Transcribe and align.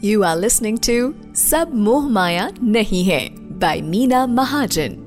You 0.00 0.24
are 0.24 0.36
listening 0.36 0.76
to 0.84 1.16
Sab 1.32 1.72
Moh 1.72 2.02
Maya 2.02 2.52
Nahi 2.60 3.00
Hai 3.08 3.30
by 3.56 3.80
Meena 3.80 4.28
Mahajan. 4.28 5.05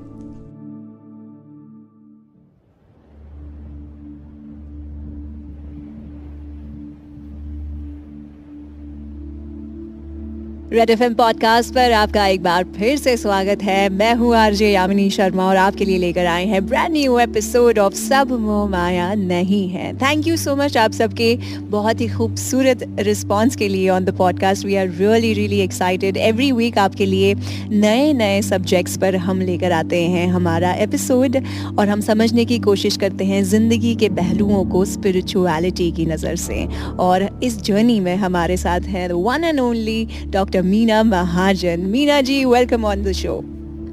Red 10.72 10.90
F 10.90 11.02
podcast 11.14 11.74
पर 11.74 11.92
आपका 11.92 12.26
एक 12.26 12.42
बार 12.42 12.64
फिर 12.76 12.96
से 12.96 13.16
स्वागत 13.16 13.62
है। 13.62 13.88
मैं 13.88 14.12
हूँ 14.14 14.34
आरजे 14.36 14.70
यामिनी 14.70 15.08
शर्मा 15.10 15.46
और 15.46 15.56
आपके 15.56 15.84
लिए 15.84 15.98
लेकर 15.98 16.26
आए 16.26 16.44
हैं 16.46 16.64
ब्रांड 16.66 16.92
न्यू 16.92 17.18
एपिसोड 17.18 17.78
ऑफ़ 17.78 17.94
सब 17.94 18.32
माया 18.70 19.12
नहीं 19.14 19.68
है। 19.68 19.92
थैंक 19.98 20.26
यू 20.26 20.36
सो 20.36 20.54
मच 20.56 20.76
आप 20.76 20.92
सबके 20.92 21.34
बहुत 21.70 22.00
ही 22.00 22.08
खूबसूरत 22.08 22.84
रिस्पॉन्स 22.98 23.56
के 23.56 23.68
लिए 23.68 23.88
on 23.88 24.04
the 24.04 24.16
podcast 24.16 24.64
we 24.64 24.76
are 24.76 24.88
really 24.88 25.32
really 25.32 25.58
excited 25.60 26.16
every 26.16 26.52
week 26.52 26.78
आपके 26.78 27.06
लिए 27.06 27.34
नए 27.70 28.12
नए 28.12 28.40
सब्जेक्ट्स 28.42 28.96
पर 28.96 29.16
हम 29.16 29.40
लेकर 29.40 29.72
आते 29.72 30.02
हैं 30.04 30.26
हमारा 30.28 30.72
एपिसोड 30.76 31.36
और 31.78 31.88
हम 31.88 32.00
समझने 32.00 32.44
की 32.44 32.58
कोशिश 32.58 32.96
करते 32.96 33.24
हैं 33.24 33.42
ज़िंदगी 33.44 33.94
के 33.94 34.08
पहलुओं 34.12 34.64
को 34.64 34.84
स्पिरिचुअलिटी 34.84 35.90
की 35.92 36.06
नज़र 36.06 36.36
से। 36.36 36.64
और 37.00 37.28
इस 37.42 37.60
जर्नी 37.62 38.00
में 38.00 38.14
हमारे 38.16 38.56
साथ 38.56 38.88
हैं 38.88 39.08
one 39.08 39.44
and 39.44 39.60
only 39.60 40.08
doctor 40.26 40.58
Dr. 40.60 40.68
Meena 40.68 41.02
Mahajan. 41.04 41.88
Meena 41.90 42.22
ji, 42.22 42.44
welcome 42.44 42.84
on 42.84 43.02
the 43.02 43.14
show. 43.14 43.44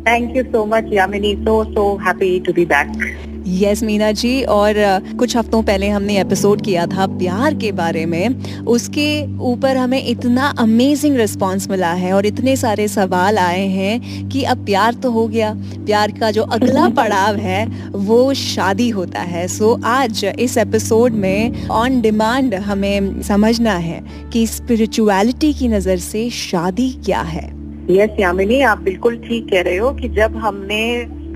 Thank 0.04 0.36
you 0.36 0.46
so 0.52 0.66
much, 0.66 0.86
Yamini. 0.86 1.44
So, 1.46 1.64
so 1.74 1.98
happy 1.98 2.40
to 2.42 2.54
be 2.54 2.66
back. 2.66 2.90
Yes 3.48 3.84
Meena 3.84 4.12
ji 4.12 4.44
और 4.44 4.74
कुछ 5.20 5.36
हफ्तों 5.38 5.62
पहले 5.64 5.90
हमने 5.90 6.20
एपिसोड 6.22 6.62
किया 6.62 6.86
था 6.86 7.06
प्यार 7.08 7.54
के 7.54 7.72
बारे 7.72 8.06
में। 8.06 8.64
उसके 8.66 9.38
ऊपर 9.40 9.78
हमें 9.78 10.04
इतना 10.06 10.48
अमेजिंग 10.60 11.16
रिस्पांस 11.18 11.70
मिला 11.70 11.92
है 11.94 12.14
और 12.14 12.26
इतने 12.26 12.56
सारे 12.56 12.88
सवाल 12.88 13.38
आए 13.38 13.66
हैं 13.68 14.30
कि 14.30 14.44
अब 14.44 14.66
प्यार 14.66 14.94
तो 14.94 15.12
हो 15.12 15.28
गया। 15.28 15.54
प्यार 15.58 16.12
का 16.12 16.32
जो 16.32 16.44
अगला 16.44 16.90
पड़ाव 16.98 17.36
है 17.36 17.66
वो 17.92 18.34
शादी 18.34 18.90
होता 18.90 19.20
है। 19.20 19.48
सो 19.48 19.80
आज 19.86 20.26
इस 20.40 20.58
एपिसोड 20.58 21.12
में 21.12 21.68
ऑन 21.68 22.02
डिमांड 22.02 22.56
हमें 22.56 23.22
समझना 23.22 23.74
है 23.74 24.02
कि 24.34 24.48
स्पिरिचुअलिटी 24.48 25.54
की 25.54 25.68
नज़र 25.68 25.98
से 25.98 26.30
शादी 26.30 26.90
क्या 27.06 27.22
है। 27.22 27.46
यस 27.92 28.10
yes, 28.10 28.20
यामिनी 28.20 28.62
आप 28.62 28.78
बिल्कुल 28.78 29.16
ठीक 29.18 29.50
कह 29.52 29.62
रहे 29.62 29.78
हो 29.78 29.92
कि 29.92 30.10
जब 30.10 30.36
हमने 30.36 30.82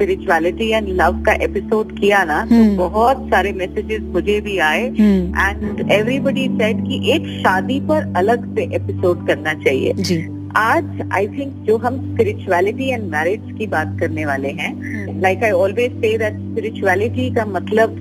स्पिरिचुअलिटी 0.01 0.69
एंड 0.69 0.87
लव 0.89 1.21
का 1.23 1.33
एपिसोड 1.43 1.91
किया 1.99 2.23
ना 2.23 2.39
तो 2.45 2.55
हम्म। 2.55 2.75
बहुत 2.77 3.17
सारे 3.29 3.51
मैसेजेस 3.53 4.01
मुझे 4.03 4.39
भी 4.41 4.57
आए। 4.57 4.83
एंड 4.83 5.91
एवरीबडी 5.91 6.47
सेड 6.51 6.77
कि 6.85 7.11
एक 7.11 7.27
शादी 7.41 7.79
पर 7.79 8.13
अलग 8.17 8.55
से 8.55 8.63
एपिसोड 8.75 9.27
करना 9.27 9.53
चाहिए। 9.53 9.93
जी. 9.93 10.17
आज 10.57 11.01
आई 11.13 11.27
थिंक 11.27 11.53
जो 11.67 11.77
हम 11.77 11.99
स्पिरिचुअलिटी 12.05 12.89
एंड 12.89 13.03
मैरिज 13.11 13.51
की 13.57 13.67
बात 13.67 13.95
करने 13.99 14.25
वाले 14.25 14.49
हैं 14.51 15.21
like 15.21 15.43
I 15.43 15.51
always 15.59 16.01
say 16.01 16.17
that 16.17 16.39
spirituality 16.39 17.29
का 17.35 17.45
मतलब 17.45 17.95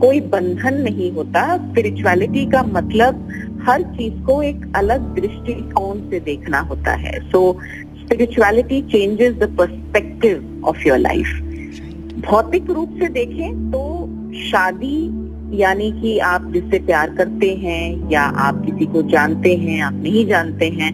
कोई 0.00 0.20
बंधन 0.34 0.80
नहीं 0.80 1.12
होता। 1.12 1.46
स्पिरिचुअलिटी 1.58 2.46
का 2.46 2.62
मतलब 2.72 3.28
हर 3.68 3.82
चीज़ 3.94 4.20
को 4.22 4.42
एक 4.42 4.66
अलग 4.76 5.14
दृष्टिकोण 5.14 6.00
से 6.10 6.20
देखना 6.20 6.60
होता 6.70 6.94
है। 7.06 7.18
So 7.30 7.46
spirituality 7.98 8.82
changes 8.82 9.34
the 9.34 9.54
perspective 9.58 10.62
of 10.66 10.86
your 10.88 10.98
life 10.98 11.40
भौतिक 12.20 12.70
रूप 12.70 12.96
से 12.98 13.08
देखें 13.08 13.70
तो 13.70 13.82
शादी 14.40 14.96
यानी 15.60 15.90
कि 15.92 16.18
आप 16.18 16.50
जिससे 16.52 16.78
प्यार 16.78 17.10
करते 17.14 17.50
हैं 17.54 18.10
या 18.10 18.22
आप 18.22 18.62
किसी 18.66 18.86
को 18.86 19.02
जानते 19.02 19.54
हैं 19.56 19.80
आप 19.82 19.94
नहीं 19.94 20.26
जानते 20.26 20.68
हैं 20.70 20.92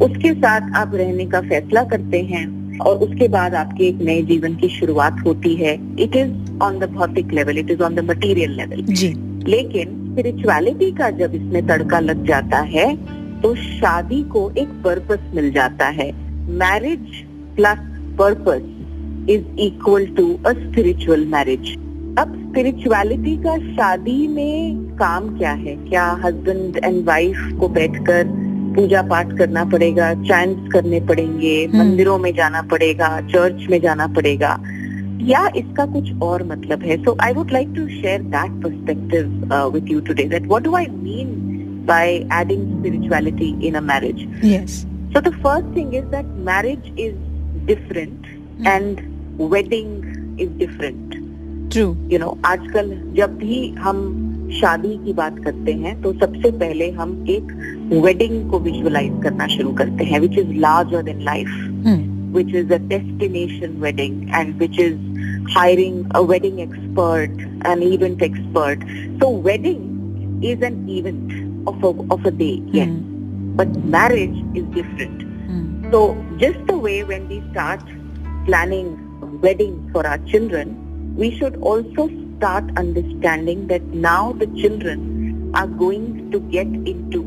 उसके 0.00 0.32
साथ 0.34 0.74
आप 0.76 0.94
रहने 0.94 1.26
का 1.26 1.40
फैसला 1.40 1.82
करते 1.84 2.20
हैं 2.22 2.78
और 2.78 2.96
उसके 2.98 3.28
बाद 3.28 3.54
आपके 3.54 3.84
एक 3.84 4.00
नए 4.02 4.22
जीवन 4.22 4.56
की 4.56 4.68
शुरुआत 4.68 5.16
होती 5.26 5.54
है। 5.54 5.74
इट 6.00 6.16
इज़ 6.16 6.60
ऑन 6.62 6.78
द 6.78 6.90
भौतिक 6.92 7.32
level 7.32 7.58
it 7.58 7.70
is 7.70 7.82
on 7.82 7.94
the 7.94 8.04
material 8.10 8.56
level 8.56 8.82
जी। 8.84 9.12
लेकिन 9.48 9.98
स्पिरिचुअलिटी 10.10 10.90
का 10.92 11.10
जब 11.10 11.34
इसमें 11.34 11.66
तड़का 11.66 12.00
लग 12.00 12.26
जाता 12.26 12.58
है 12.68 12.94
तो 13.42 13.54
शादी 13.54 14.22
को 14.22 14.50
एक 14.58 14.68
पर्पस 14.84 15.30
मिल 15.34 15.50
जाता 15.52 15.86
है। 15.90 16.10
Marriage 16.58 17.24
plus 17.56 17.78
purpose 18.18 18.62
is 19.30 19.60
equal 19.60 20.06
to 20.06 20.32
a 20.46 20.52
spiritual 20.52 21.24
marriage 21.26 21.72
अब 22.18 22.34
स्पिरिचुअलिटी 22.38 23.36
का 23.36 23.56
शादी 23.74 24.26
में 24.28 24.84
काम 24.96 25.28
क्या 25.38 25.52
है? 25.52 25.76
क्या 25.88 26.06
हस्बैंड 26.24 26.76
एंड 26.84 27.04
वाइफ 27.06 27.36
को 27.60 27.68
बैठकर 27.68 28.24
पूजा 28.76 29.02
पाठ 29.02 29.36
करना 29.38 29.64
पड़ेगा 29.64 30.12
चैंट्स 30.14 30.72
करने 30.72 31.00
पड़ेंगे 31.00 31.54
हम्म। 31.64 31.78
मंदिरों 31.78 32.18
में 32.18 32.32
जाना 32.34 32.62
पड़ेगा 32.62 33.20
चर्च 33.20 33.66
में 33.70 33.80
जाना 33.80 34.06
पड़ेगा? 34.06 34.58
या 35.22 35.46
इसका 35.56 35.86
कुछ 35.86 36.12
और 36.22 36.42
मतलब 36.46 36.82
है? 36.82 37.02
So 37.04 37.16
I 37.20 37.32
would 37.32 37.52
like 37.52 37.68
to 37.76 37.86
share 37.88 38.22
that 38.22 38.62
perspective 38.62 39.70
with 39.74 39.90
you 39.92 40.00
today 40.00 40.24
that 40.24 40.46
what 40.46 40.62
do 40.62 40.74
I 40.76 40.86
mean 40.86 41.40
by 41.86 42.08
adding 42.32 42.66
spirituality 42.78 43.54
in 43.66 43.74
a 43.74 43.80
marriage 43.80 44.26
yes. 44.44 44.84
So 45.14 45.20
the 45.20 45.32
first 45.44 45.66
thing 45.72 45.88
is 45.92 46.04
that 46.12 46.28
marriage 46.44 46.86
is 46.96 47.16
different 47.66 48.28
mm. 48.28 48.66
and 48.66 49.02
wedding 49.40 50.40
is 50.40 50.50
different 50.58 51.14
true 51.72 51.84
you 52.12 52.18
know 52.18 52.36
आजकल 52.46 52.90
जब 53.16 53.36
भी 53.38 53.68
हम 53.78 54.00
शादी 54.52 54.96
की 55.04 55.12
बात 55.12 55.38
करते 55.44 55.72
हैं 55.74 56.00
तो 56.02 56.12
सबसे 56.12 56.50
पहले 56.58 56.90
हम 56.90 57.14
एक 57.30 57.52
वेडिंग 58.04 58.50
को 58.50 58.58
विजुअलाइज 58.60 59.22
करना 59.22 59.46
शुरू 59.48 59.72
करते 59.72 60.04
हैं 60.04 60.20
which 60.20 60.38
is 60.38 60.52
larger 60.60 61.08
in 61.08 61.22
life 61.24 61.48
which 62.34 62.54
is 62.54 62.72
a 62.72 62.78
destination 62.88 63.76
wedding 63.80 64.22
and 64.34 64.54
which 64.58 64.78
is 64.80 64.98
hiring 65.56 66.04
a 66.14 66.20
wedding 66.24 66.60
expert 66.60 67.40
an 67.66 67.82
event 67.82 68.22
expert 68.22 68.84
so 69.22 69.30
wedding 69.42 70.44
is 70.44 70.64
an 70.64 70.88
event 70.90 71.68
of 71.68 71.84
of 71.84 72.26
a 72.26 72.30
day 72.36 72.52
but 73.56 73.76
marriage 73.86 74.56
is 74.58 74.66
different 74.74 75.22
तो 75.92 76.02
just 76.42 76.70
the 76.70 76.80
way 76.82 77.02
when 77.02 77.26
we 77.28 77.40
start 77.40 77.80
planning 78.46 78.94
wedding 79.42 79.90
for 79.92 80.06
our 80.06 80.18
children, 80.32 80.76
we 81.16 81.36
should 81.38 81.56
also 81.56 82.08
start 82.36 82.64
understanding 82.76 83.66
that 83.66 83.82
now 84.06 84.32
the 84.32 84.46
children 84.60 85.52
are 85.54 85.66
going 85.66 86.30
to 86.30 86.40
get 86.56 86.66
into 86.92 87.22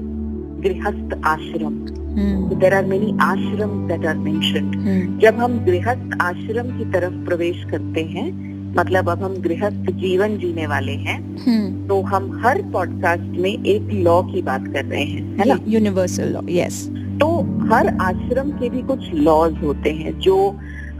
grihast 0.63 1.09
ashram. 1.33 1.75
Hmm. 2.15 2.49
So 2.49 2.55
there 2.55 2.73
are 2.73 2.83
many 2.83 3.13
ashrams 3.13 3.87
that 3.89 4.05
are 4.05 4.15
mentioned. 4.15 4.75
Hmm. 4.75 5.19
जब 5.21 5.39
हम 5.39 5.59
गृहस्थ 5.65 6.17
आश्रम 6.21 6.77
की 6.77 6.91
तरफ़ 6.91 7.23
प्रवेश 7.25 7.63
करते 7.71 8.03
हैं 8.15 8.27
मतलब 8.77 9.09
अब 9.09 9.23
हम 9.23 9.35
गृहस्थ 9.41 9.91
जीवन 10.03 10.37
जीने 10.37 10.67
वाले 10.67 10.95
हैं 11.07 11.19
hmm. 11.45 11.87
तो 11.89 12.01
हम 12.13 12.31
हर 12.45 12.61
पॉडकास्ट 12.73 13.39
में 13.43 13.51
एक 13.51 13.91
लॉ 14.07 14.21
की 14.31 14.41
बात 14.49 14.67
कर 14.73 14.85
रहे 14.85 15.03
हैं 15.03 15.37
है 15.39 15.47
ना 15.49 15.59
यूनिवर्सल 15.73 16.33
लॉ 16.33 16.41
यस 16.57 16.85
तो 17.21 17.27
हर 17.71 17.87
आश्रम 18.01 18.49
के 18.59 18.69
भी 18.69 18.81
कुछ 18.87 19.13
लॉज 19.27 19.53
होते 19.63 19.91
हैं 19.99 20.17
जो 20.19 20.37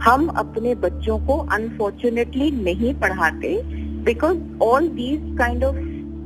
हम 0.02 0.26
अपने 0.38 0.74
बच्चों 0.86 1.18
को 1.26 1.38
अनफॉर्चुनेटली 1.52 2.50
नहीं 2.62 2.94
पढ़ाते 3.00 3.60
because 4.04 4.38
all 4.62 4.88
these 4.96 5.36
kind 5.38 5.64
of 5.64 5.76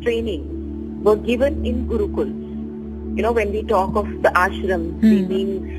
training 0.03 0.59
were 1.03 1.17
given 1.19 1.55
in 1.65 1.77
gurukuls 1.91 2.33
you 3.17 3.23
know 3.23 3.33
when 3.33 3.53
we 3.53 3.63
talk 3.69 3.95
of 3.97 4.09
the 4.25 4.33
ashram 4.41 4.89
hmm. 5.03 5.13
we 5.13 5.21
mean 5.29 5.77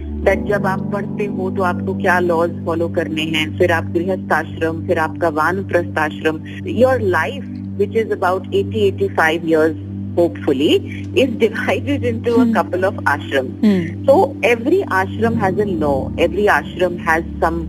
जब 0.47 0.65
आप 0.67 0.81
पढ़ते 0.93 1.25
हो 1.25 1.49
तो 1.51 1.63
आपको 1.63 1.93
क्या 1.97 2.17
लॉज 2.19 2.51
फॉलो 2.65 2.87
करने 2.95 3.21
हैं 3.27 3.45
फिर 3.57 3.71
आप 3.71 3.85
गृहस्थ 3.93 4.33
आश्रम 4.33 4.85
फिर 4.87 4.99
आपका 4.99 5.29
वानप्रस्थ 5.37 5.97
आश्रम 5.99 6.41
your 6.69 7.01
life 7.15 7.45
which 7.77 7.95
is 7.97 8.11
about 8.13 8.47
80 8.51 8.83
85 8.91 9.47
years 9.51 9.79
hopefully 10.15 10.73
is 11.15 11.31
divided 11.37 12.03
into 12.03 12.33
hmm. 12.33 12.49
a 12.49 12.53
couple 12.53 12.85
of 12.85 12.95
ashrams 13.15 13.59
hmm. 13.61 14.05
so 14.05 14.35
every 14.43 14.81
ashram 15.01 15.37
has 15.37 15.57
a 15.57 15.65
law 15.83 16.11
every 16.19 16.47
ashram 16.59 16.97
has 16.99 17.23
some 17.39 17.61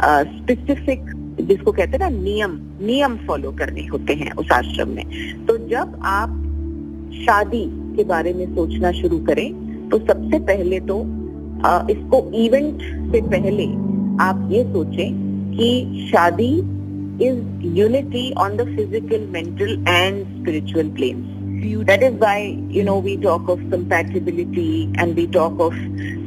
specific 0.00 1.10
जिसको 1.40 1.72
कहते 1.72 1.92
हैं 1.92 1.98
ना 1.98 2.08
नियम 2.10 2.58
नियम 2.82 3.16
फॉलो 3.26 3.50
करने 3.58 3.86
होते 3.86 4.14
हैं 4.14 4.30
उस 4.40 4.52
आश्रम 4.52 4.88
में 4.88 5.04
तो 5.46 5.56
जब 5.68 6.00
आप 6.04 6.30
शादी 7.20 7.64
के 7.96 8.04
बारे 8.04 8.32
में 8.34 8.46
सोचना 8.54 8.92
शुरू 9.00 9.18
करें 9.26 9.48
तो 9.88 9.98
सबसे 9.98 10.38
पहले 10.50 10.80
तो 10.90 10.98
आ, 11.66 11.86
इसको 11.90 12.22
इवेंट 12.44 12.82
से 13.12 13.20
पहले 13.28 13.66
आप 14.24 14.48
ये 14.52 14.62
सोचें 14.72 15.10
कि 15.56 16.08
शादी 16.10 16.52
is 17.26 17.66
unity 17.78 18.30
on 18.44 18.56
the 18.56 18.66
physical 18.76 19.26
mental 19.32 19.72
and 19.88 20.24
spiritual 20.38 20.88
planes 20.90 21.39
Beautiful. 21.60 21.84
That 21.84 22.02
is 22.02 22.14
why, 22.14 22.58
you 22.68 22.82
know, 22.82 22.98
we 22.98 23.16
talk 23.16 23.48
of 23.48 23.58
compatibility 23.70 24.90
and 24.96 25.14
we 25.14 25.26
talk 25.26 25.58
of, 25.60 25.74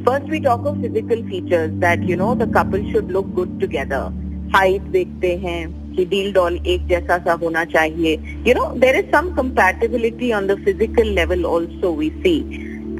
first 0.04 0.26
we 0.28 0.40
talk 0.40 0.64
of 0.64 0.80
physical 0.80 1.22
features 1.28 1.72
that, 1.80 2.02
you 2.02 2.16
know, 2.16 2.34
the 2.34 2.46
couple 2.46 2.78
should 2.92 3.10
look 3.10 3.34
good 3.34 3.58
together. 3.60 4.12
Height 4.52 4.82
देखते 4.92 5.34
हैं 5.42 5.60
कि 5.96 6.04
deal 6.06 6.32
doll 6.32 6.58
एक 6.72 6.86
जैसा 6.88 7.16
सा 7.24 7.32
होना 7.42 7.64
चाहिए 7.72 8.44
you 8.46 8.54
know 8.54 8.66
there 8.84 8.94
is 8.94 9.10
some 9.14 9.34
compatibility 9.34 10.32
on 10.32 10.46
the 10.46 10.56
physical 10.66 11.10
level 11.18 11.46
also 11.46 11.90
we 11.90 12.10
see 12.22 12.36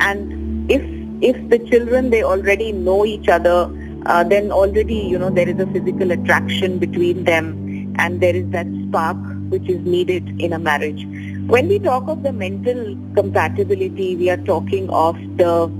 and 0.00 0.72
if 0.76 0.82
if 1.30 1.36
the 1.50 1.58
children 1.70 2.10
they 2.10 2.22
already 2.22 2.72
know 2.72 3.04
each 3.06 3.28
other, 3.28 3.70
uh, 4.06 4.24
then 4.24 4.50
already 4.50 4.94
you 4.94 5.18
know 5.18 5.30
there 5.30 5.48
is 5.48 5.60
a 5.60 5.66
physical 5.68 6.10
attraction 6.10 6.78
between 6.78 7.24
them, 7.24 7.94
and 7.98 8.20
there 8.20 8.34
is 8.34 8.48
that 8.50 8.66
spark 8.88 9.16
which 9.48 9.68
is 9.68 9.80
needed 9.84 10.34
in 10.40 10.52
a 10.52 10.58
marriage. 10.58 11.06
When 11.46 11.68
we 11.68 11.78
talk 11.78 12.08
of 12.08 12.22
the 12.22 12.32
mental 12.32 12.96
compatibility, 13.14 14.16
we 14.16 14.30
are 14.30 14.38
talking 14.38 14.88
of 14.90 15.16
the 15.36 15.70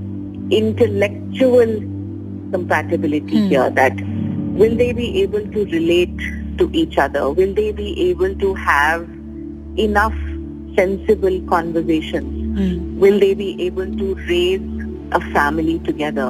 intellectual 0.51 1.71
compatibility 2.51 3.39
Hmm. 3.39 3.49
here. 3.49 3.69
That 3.71 4.01
will 4.61 4.75
they 4.75 4.91
be 4.93 5.07
able 5.23 5.45
to 5.55 5.65
relate 5.65 6.17
to 6.59 6.69
each 6.71 6.97
other? 6.97 7.29
Will 7.31 7.53
they 7.53 7.71
be 7.71 7.89
able 8.09 8.35
to 8.43 8.53
have 8.53 9.07
enough 9.77 10.13
sensible 10.77 11.39
conversations? 11.49 12.31
Hmm, 12.59 12.99
will 12.99 13.19
they 13.19 13.33
be 13.33 13.49
able 13.67 13.89
to 14.03 14.13
raise 14.29 14.69
a 15.11 15.21
family 15.33 15.79
together 15.89 16.29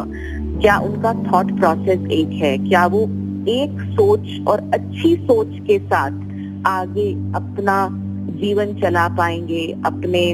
क्या 0.62 0.78
उनका 0.88 1.14
thought 1.32 1.52
process 1.60 2.08
एक 2.12 2.30
है 2.42 2.58
क्या 2.58 2.86
वो 2.96 3.02
एक 3.54 3.82
सोच 4.00 4.48
और 4.48 4.62
अच्छी 4.74 5.16
सोच 5.28 5.48
के 5.68 5.78
साथ 5.80 6.22
आगे 6.68 7.12
अपना 7.40 7.78
जीवन 8.42 8.74
चला 8.82 9.08
पाएँगे 9.18 9.64
अपने 9.86 10.30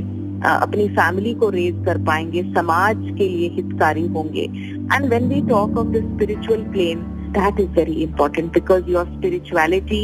अपनी 0.46 0.88
फैमिली 0.96 1.34
को 1.42 1.50
रेज 1.50 1.86
कर 1.86 1.98
पाएँगे 2.06 2.44
समाज 2.54 3.06
के 3.18 3.28
लिए 3.28 3.50
हितकारी 3.56 4.08
होंगे 4.16 4.44
and 4.44 5.06
when 5.06 5.28
we 5.30 5.42
talk 5.50 5.78
of 5.78 5.88
the 5.88 6.04
spiritual 6.08 6.64
plane 6.72 7.04
that 7.38 7.60
is 7.60 7.70
very 7.78 8.02
important 8.04 8.54
because 8.54 8.90
your 8.92 9.06
spirituality 9.08 10.04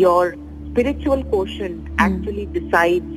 your 0.00 0.36
spiritual 0.68 1.22
quotient 1.24 1.86
Hmm. 1.88 1.98
actually 1.98 2.46
decides 2.46 3.14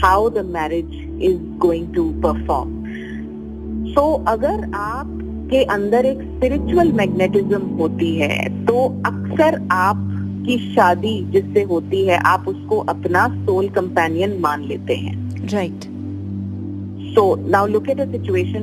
how 0.00 0.28
the 0.28 0.42
marriage 0.46 0.96
is 1.20 1.38
going 1.58 1.92
to 1.94 2.04
perform. 2.20 2.74
So 3.94 4.02
अगर 4.28 4.70
आपके 4.74 5.62
अंदर 5.74 6.06
एक 6.06 6.18
स्पिरिचुअल 6.20 6.92
मैग्नेटिज्म 6.92 7.62
होती 7.78 8.14
है 8.16 8.38
तो 8.66 8.84
अक्सर 9.06 9.58
की 10.46 10.58
शादी 10.74 11.18
जिससे 11.30 11.62
होती 11.64 12.06
है 12.06 12.18
आप 12.26 12.48
उसको 12.48 12.78
अपना 12.88 13.26
सोल 13.46 13.68
कंपेनियन 13.68 14.38
मान 14.40 14.64
लेते 14.64 14.94
हैं। 14.96 15.14
Right 15.52 15.84
so 17.14 17.24
now 17.50 17.66
look 17.66 17.88
at 17.88 18.00
a 18.00 18.04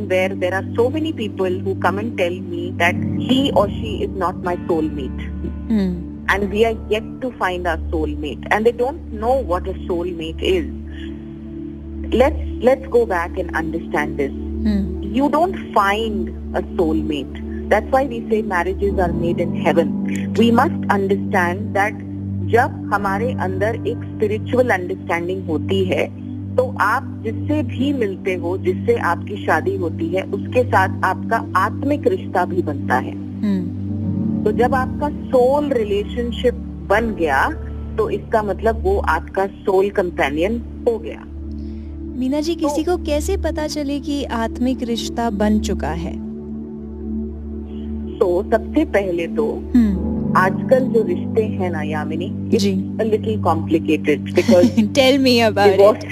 where 0.07 0.33
there 0.35 0.53
are 0.53 0.65
so 0.75 0.89
many 0.89 1.11
people 1.13 1.59
who 1.61 1.73
come 1.83 1.99
and 1.99 2.15
tell 2.17 2.39
me 2.41 2.69
that 2.81 3.03
he 3.21 3.49
or 3.51 3.69
she 3.69 3.95
is 4.03 4.17
not 4.19 4.43
my 4.45 4.55
soul 4.67 4.89
meet 4.91 5.21
and 6.31 6.43
we 6.51 6.63
are 6.63 6.73
get 6.89 7.11
to 7.21 7.29
find 7.39 7.67
our 7.67 7.79
soul 7.91 8.15
mate 8.17 8.47
and 8.53 8.65
they 8.65 8.71
don't 8.77 9.13
know 9.21 9.33
what 9.47 9.67
a 9.69 9.77
soul 9.77 10.11
mate 10.17 10.43
is 10.53 10.71
let's 12.15 12.63
let's 12.65 12.87
go 12.89 13.05
back 13.05 13.39
and 13.39 13.55
understand 13.55 14.17
this 14.17 15.15
you 15.17 15.29
don't 15.31 15.57
find 15.75 16.29
a 16.55 16.61
soul 16.75 17.01
mate 17.07 17.42
that's 17.73 17.93
why 17.93 18.05
we 18.05 18.23
say 18.31 18.41
marriages 18.41 18.99
are 18.99 19.11
made 19.11 19.39
in 19.39 19.55
heaven. 19.55 19.93
We 20.37 20.51
must 20.51 20.89
understand 20.89 21.75
that 21.75 22.01
जब 22.51 22.73
हमारे 22.93 23.31
अंदर 23.41 23.75
एक 23.87 24.03
spiritual 24.03 24.69
understanding 24.69 25.45
होती 25.47 25.83
है 25.85 26.05
तो 26.55 26.63
आप 26.81 27.03
जिससे 27.23 27.61
भी 27.63 27.91
मिलते 27.93 28.33
हो 28.35 28.57
जिससे 28.57 28.95
आपकी 29.11 29.45
शादी 29.45 29.75
होती 29.75 30.07
है 30.07 30.23
उसके 30.31 30.63
साथ 30.63 31.03
आपका 31.03 31.37
आत्मिक 31.59 32.07
रिश्ता 32.07 32.45
भी 32.45 32.61
बनता 32.61 32.95
है। 32.95 33.11
हम्म, 33.11 34.43
तो 34.43 34.51
जब 34.51 34.75
आपका 34.75 35.09
सोल 35.09 35.69
रिलेशनशिप 35.73 36.53
बन 36.89 37.13
गया 37.19 37.47
तो 37.97 38.09
इसका 38.09 38.43
मतलब 38.43 38.83
वो 38.83 38.97
आपका 39.09 39.45
सोल 39.45 39.89
कंपेनियन 39.89 40.61
हो 40.87 40.97
गया। 40.99 41.23
मीना 42.19 42.41
जी 42.41 42.55
किसी 42.55 42.83
को 42.83 42.97
कैसे 42.97 43.37
पता 43.37 43.67
चले 43.67 43.99
कि 43.99 44.23
आत्मिक 44.23 44.83
रिश्ता 44.83 45.29
बन 45.29 45.59
चुका 45.59 45.91
है? 46.03 46.32
तो 48.22 48.42
सबसे 48.50 48.84
पहले 48.84 49.26
तो 49.26 49.70
हम्म, 49.74 50.32
आजकल 50.36 50.80
जो 50.80 51.02
रिश्ते 51.02 51.42
हैं 51.42 51.70
ना 51.70 51.82
Yamini 51.82 52.30
ji 52.56 52.72
little 53.02 53.40
complicated 53.42 54.34
because 54.34 54.94
tell 54.94 55.18
me 55.18 55.38
about 55.38 56.04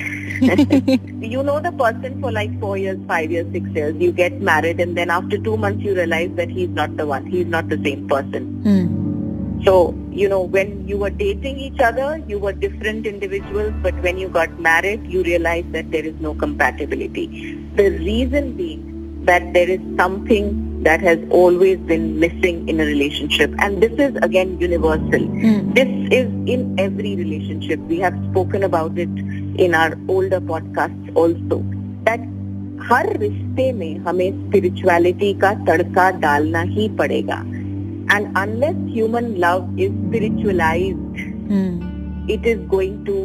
you 1.23 1.43
know 1.43 1.61
the 1.61 1.73
person 1.73 2.21
for 2.21 2.31
like 2.31 2.61
four 2.61 2.77
years, 2.77 2.99
five 3.09 3.31
years, 3.31 3.47
six 3.53 3.69
years. 3.71 3.95
You 3.99 4.13
get 4.13 4.41
married, 4.41 4.81
and 4.81 4.97
then 4.97 5.11
after 5.11 5.39
two 5.39 5.57
months, 5.57 5.83
you 5.83 5.95
realize 5.95 6.31
that 6.37 6.51
he's 6.51 6.69
not 6.69 6.97
the 6.97 7.07
one. 7.07 7.27
He's 7.27 7.47
not 7.47 7.69
the 7.69 7.79
same 7.85 8.07
person. 8.09 8.51
It 8.67 9.65
So, 9.65 9.95
you 10.13 10.29
know, 10.29 10.43
when 10.43 10.87
you 10.87 10.99
were 10.99 11.11
dating 11.11 11.59
each 11.59 11.81
other, 11.81 12.23
you 12.29 12.39
were 12.39 12.53
different 12.53 13.07
individuals, 13.07 13.73
but 13.83 13.95
when 14.03 14.19
you 14.19 14.29
got 14.29 14.61
married, 14.61 15.07
you 15.07 15.23
realized 15.23 15.73
that 15.73 15.91
there 15.91 16.05
is 16.05 16.15
no 16.21 16.35
compatibility. 16.35 17.57
The 17.77 17.91
reason 17.91 18.53
being 18.53 18.85
that 19.25 19.53
there 19.55 19.69
is 19.69 19.81
something 19.97 20.70
that 20.83 21.01
has 21.01 21.19
always 21.31 21.79
been 21.79 22.21
missing 22.21 22.69
in 22.69 22.81
a 22.81 22.85
relationship. 22.85 23.55
And 23.59 23.83
this 23.83 23.93
is 23.93 24.17
again 24.23 24.59
universal. 24.61 25.27
This 25.75 25.89
is 26.19 26.29
in 26.47 26.77
every 26.79 27.17
relationship. 27.17 27.81
We 27.81 27.99
have 28.01 28.15
spoken 28.31 28.63
about 28.63 28.99
it 28.99 29.09
in 29.59 29.75
our 29.75 29.99
older 30.09 30.41
podcasts 30.41 31.17
also. 31.17 31.63
That 32.05 32.21
हर 32.89 33.07
रिश्ते 33.19 33.73
में 33.73 33.99
हमें 33.99 34.31
spirituality 34.33 35.33
का 35.43 35.53
तड़का 35.67 36.11
डालना 36.25 36.61
ही 36.75 36.89
पड़ेगा 36.99 37.39
and 38.13 38.37
unless 38.39 38.77
human 38.93 39.25
love 39.45 39.81
is 39.81 39.93
spiritualised 40.05 41.25
it 42.35 42.47
is 42.51 42.63
going 42.71 42.95
to 43.05 43.17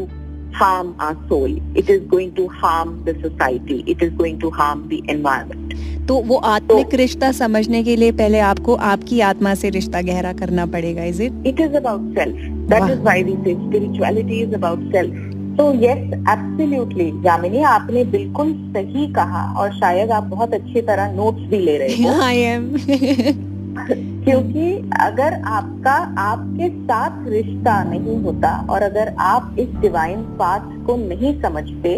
harm 0.59 0.95
our 0.99 1.17
soul. 1.29 1.57
It 1.75 1.91
is 1.91 2.03
going 2.11 2.35
to 2.35 2.49
harm 2.49 2.93
the 3.05 3.15
society. 3.21 3.79
It 3.87 4.03
is 4.03 4.13
going 4.21 4.39
to 4.41 4.51
harm 4.51 4.89
the 4.89 5.03
environment. 5.15 5.75
तो 6.09 6.17
वो 6.27 6.37
आत्मिक 6.49 6.87
so, 6.87 6.95
रिश्ता 6.95 7.31
समझने 7.33 7.83
के 7.85 7.95
लिए 7.97 8.13
पहले 8.19 8.39
आपको 8.49 8.75
आपकी 8.89 9.21
आत्मा 9.29 9.55
से 9.63 9.71
रिश्ता 9.77 10.03
गहरा 10.09 10.33
करना 10.41 10.67
पड़ेगा 10.75 11.05
is 11.05 11.23
it 11.23 11.47
it 11.47 11.61
is 11.61 11.75
about 11.77 12.15
self 12.19 12.37
that 12.71 12.91
is 12.91 13.01
why 13.07 13.23
we 13.23 13.33
say 13.45 13.55
spirituality 13.55 14.41
is 14.43 14.55
about 14.55 14.93
self 14.93 15.25
तो 15.59 15.73
यस 15.83 16.13
एब्सोल्युटली 16.15 17.11
जामिनी 17.25 17.63
आपने 17.73 18.05
बिल्कुल 18.15 18.53
सही 18.77 19.07
कहा 19.13 19.43
और 19.61 19.73
शायद 19.75 20.11
आप 20.11 20.25
बहुत 20.37 20.55
अच्छी 20.55 20.81
तरह 20.93 21.13
नोट्स 21.13 21.51
भी 21.51 21.59
ले 21.59 21.77
रहे 21.79 21.95
हैं। 21.95 22.21
आई 22.21 22.39
एम 22.39 23.45
क्योंकि 23.79 24.91
अगर 25.01 25.35
आपका, 25.47 25.95
आपके 26.19 26.69
साथ 26.69 27.29
रिश्ता 27.29 27.83
नहीं 27.85 28.17
होता 28.23 28.51
और 28.71 28.83
अगर 28.83 29.15
आप 29.21 29.57
इस 29.59 29.75
डिवाइन 29.81 30.23
पाथ 30.39 30.71
को 30.87 30.97
नहीं 30.97 31.41
समझते 31.43 31.95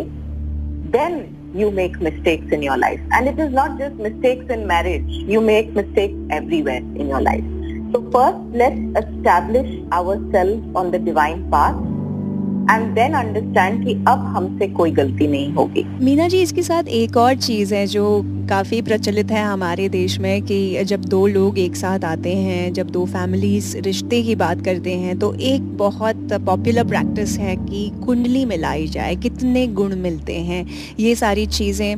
then 0.92 1.22
you 1.56 1.70
make 1.70 1.96
mistakes 2.02 2.52
in 2.52 2.62
your 2.62 2.78
life 2.78 3.10
and 3.14 3.28
it 3.28 3.40
is 3.40 3.54
not 3.54 3.78
just 3.78 4.00
mistakes 4.02 4.50
in 4.50 4.66
marriage 4.66 5.30
you 5.30 5.40
make 5.40 5.72
mistakes 5.76 6.34
everywhere 6.36 7.00
in 7.00 7.10
your 7.10 7.20
life 7.20 7.44
so 7.92 8.00
first 8.10 8.56
let's 8.56 8.96
establish 8.98 9.78
our 9.92 10.18
self 10.32 10.76
on 10.76 10.90
the 10.90 11.04
divine 11.04 11.42
path 11.50 11.97
and 12.70 12.96
then 12.96 13.14
understand 13.16 13.84
कि 13.84 13.94
अब 14.08 14.24
हमसे 14.34 14.68
कोई 14.70 14.90
गलती 14.92 15.26
नहीं 15.26 15.52
होगी। 15.52 15.84
मीना 16.04 16.28
जी, 16.28 16.42
इसके 16.42 16.62
साथ 16.62 16.88
एक 16.94 17.16
और 17.16 17.34
चीज़ 17.36 17.74
है 17.74 17.86
जो 17.86 18.20
काफ़ी 18.48 18.80
प्रचलित 18.82 19.30
है 19.30 19.42
हमारे 19.44 19.88
देश 19.88 20.18
में 20.18 20.42
कि 20.42 20.84
जब 20.84 21.04
दो 21.04 21.26
लोग 21.26 21.58
एक 21.58 21.76
साथ 21.76 22.04
आते 22.04 22.32
हैं, 22.34 22.72
जब 22.72 22.90
दो 22.90 23.04
फैमिलीज़ 23.06 23.76
रिश्ते 23.78 24.22
की 24.22 24.34
बात 24.34 24.64
करते 24.64 24.92
हैं 24.94 25.18
तो 25.18 25.32
एक 25.34 25.62
बहुत 25.78 26.32
पॉपुलर 26.46 26.84
प्रैक्टिस 26.84 27.36
है 27.38 27.56
कि 27.56 27.90
कुंडली 28.06 28.44
मिलाई 28.44 28.86
जाए, 28.86 29.16
कितने 29.16 29.66
गुण 29.68 29.94
मिलते 29.96 30.34
हैं। 30.34 30.66
ये 31.00 31.14
सारी 31.14 31.46
चीज़ें 31.48 31.96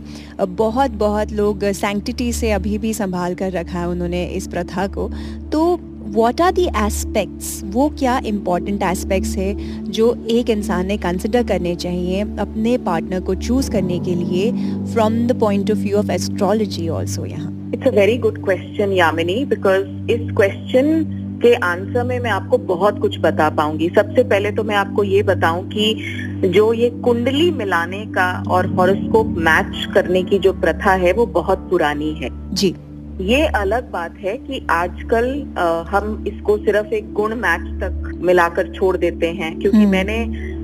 बहुत 0.56 0.90
बहुत 0.90 1.32
लोग 1.32 1.64
सैंक्टिटी 1.74 2.32
से 2.32 2.50
अभी 2.50 2.78
भी 2.78 2.92
संभाल 2.94 3.34
कर 3.34 3.52
रखा 3.52 3.78
है 3.78 3.88
उन्होंने 3.88 4.24
इस 4.26 4.46
प्रथा 4.46 4.86
को। 4.88 5.08
तो 5.52 5.69
वॉट 6.12 6.40
आर 6.40 6.52
दी 6.52 6.64
एस्पेक्ट्स 6.76 7.60
वो 7.64 7.88
क्या 7.98 8.18
इम्पोर्टेंट 8.26 8.82
एस्पेक्ट्स 8.82 9.36
है 9.36 9.82
जो 9.90 10.14
एक 10.30 10.50
इंसान 10.50 10.86
ने 10.86 10.96
कंसिडर 10.96 11.42
करने 11.42 11.74
चाहिए 11.76 12.20
अपने 12.20 12.76
पार्टनर 12.78 13.20
को 13.20 13.34
चूज़ 13.36 13.70
करने 13.70 13.98
के 13.98 14.14
लिए 14.14 14.50
from 14.92 15.26
the 15.26 15.38
point 15.40 15.70
of 15.70 15.78
view 15.78 15.98
of 15.98 16.10
astrology 16.10 16.88
also 16.88 17.24
यहाँ? 17.26 17.52
It's 17.74 17.86
a 17.86 17.90
very 17.90 18.16
good 18.18 18.42
question 18.44 18.92
Yamini 18.92 19.44
because 19.44 20.10
इस 20.12 20.30
क्वेश्चन 20.36 21.04
के 21.42 21.54
आंसर 21.54 22.04
में 22.04 22.18
मैं 22.20 22.30
आपको 22.30 22.58
बहुत 22.66 22.98
कुछ 23.00 23.18
बता 23.20 23.48
पाऊँगी। 23.50 23.88
सबसे 23.88 24.24
पहले 24.24 24.50
तो 24.50 24.64
मैं 24.64 24.76
आपको 24.76 25.04
ये 25.04 25.22
बताऊँ 25.22 25.66
कि 25.68 26.48
जो 26.48 26.72
ये 26.74 26.90
कुंडली 27.04 27.50
मिलाने 27.50 28.04
का 28.08 28.30
और 28.50 28.74
हॉरोस्कोप 28.74 29.34
मैच 29.38 29.86
करने 29.94 30.22
की 30.22 30.38
जो 30.38 30.52
प्रथा 30.52 30.92
है 30.92 31.12
वो 31.12 31.26
बहुत 31.32 31.66
पुरानी 31.70 32.12
है। 32.14 32.30
जी। 32.54 32.74
ये 33.20 33.46
अलग 33.56 33.90
बात 33.90 34.14
है 34.18 34.36
कि 34.38 34.66
आजकल 34.70 35.26
अ, 35.58 35.64
हम 35.90 36.24
इसको 36.28 36.56
सिर्फ़ 36.58 36.94
एक 36.94 37.12
गुण 37.12 37.34
मैच 37.40 37.66
तक 37.82 38.10
मिलाकर 38.24 38.72
छोड़ 38.74 38.96
देते 38.96 39.28
हैं 39.40 39.58
क्योंकि 39.58 39.78
हम्म। 39.78 39.90
मैंने 39.90 40.18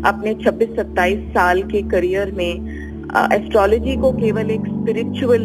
अपने 0.08 0.34
26-27 0.44 1.28
साल 1.34 1.62
के 1.72 1.82
करियर 1.90 2.32
में 2.32 2.84
एस्ट्रोलॉजी 3.32 3.96
को 3.96 4.10
केवल 4.12 4.50
एक 4.50 4.66
स्पिरिचुअल 4.68 5.44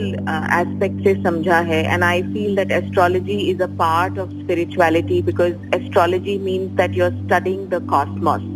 एस्पेक्ट 0.60 1.04
से 1.04 1.14
समझा 1.24 1.60
है 1.68 1.84
and 1.94 2.04
I 2.04 2.22
feel 2.24 2.56
that 2.56 2.72
astrology 2.72 3.38
is 3.52 3.62
a 3.64 3.68
part 3.80 4.20
of 4.20 4.30
spirituality 4.32 5.22
because 5.24 5.76
astrology 5.76 6.38
means 6.46 6.72
that 6.78 6.98
you 6.98 7.06
are 7.06 7.12
studying 7.12 7.68
the 7.70 7.86
cosmos 7.90 8.50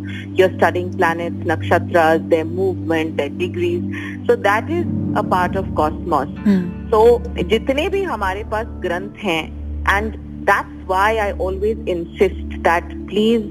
studying 0.52 0.92
planets, 0.94 1.36
nakshatras, 1.46 2.30
their 2.30 2.46
movement, 2.46 3.18
their 3.18 3.30
degrees. 3.32 3.84
So 4.28 4.36
that 4.38 4.70
is 4.70 4.86
a 5.18 5.22
part 5.22 5.58
of 5.58 5.70
cosmos 5.74 6.36
so 6.92 7.02
जितने 7.50 7.90
भी 7.90 8.04
हमारे 8.04 8.44
पास 8.44 8.66
ग्रंथ 8.82 9.24
हैं 9.24 9.44
and 9.98 10.18
that's 10.50 10.88
why 10.88 11.18
I 11.18 11.32
always 11.32 11.90
insist 11.90 12.58
that 12.68 12.94
please 13.08 13.44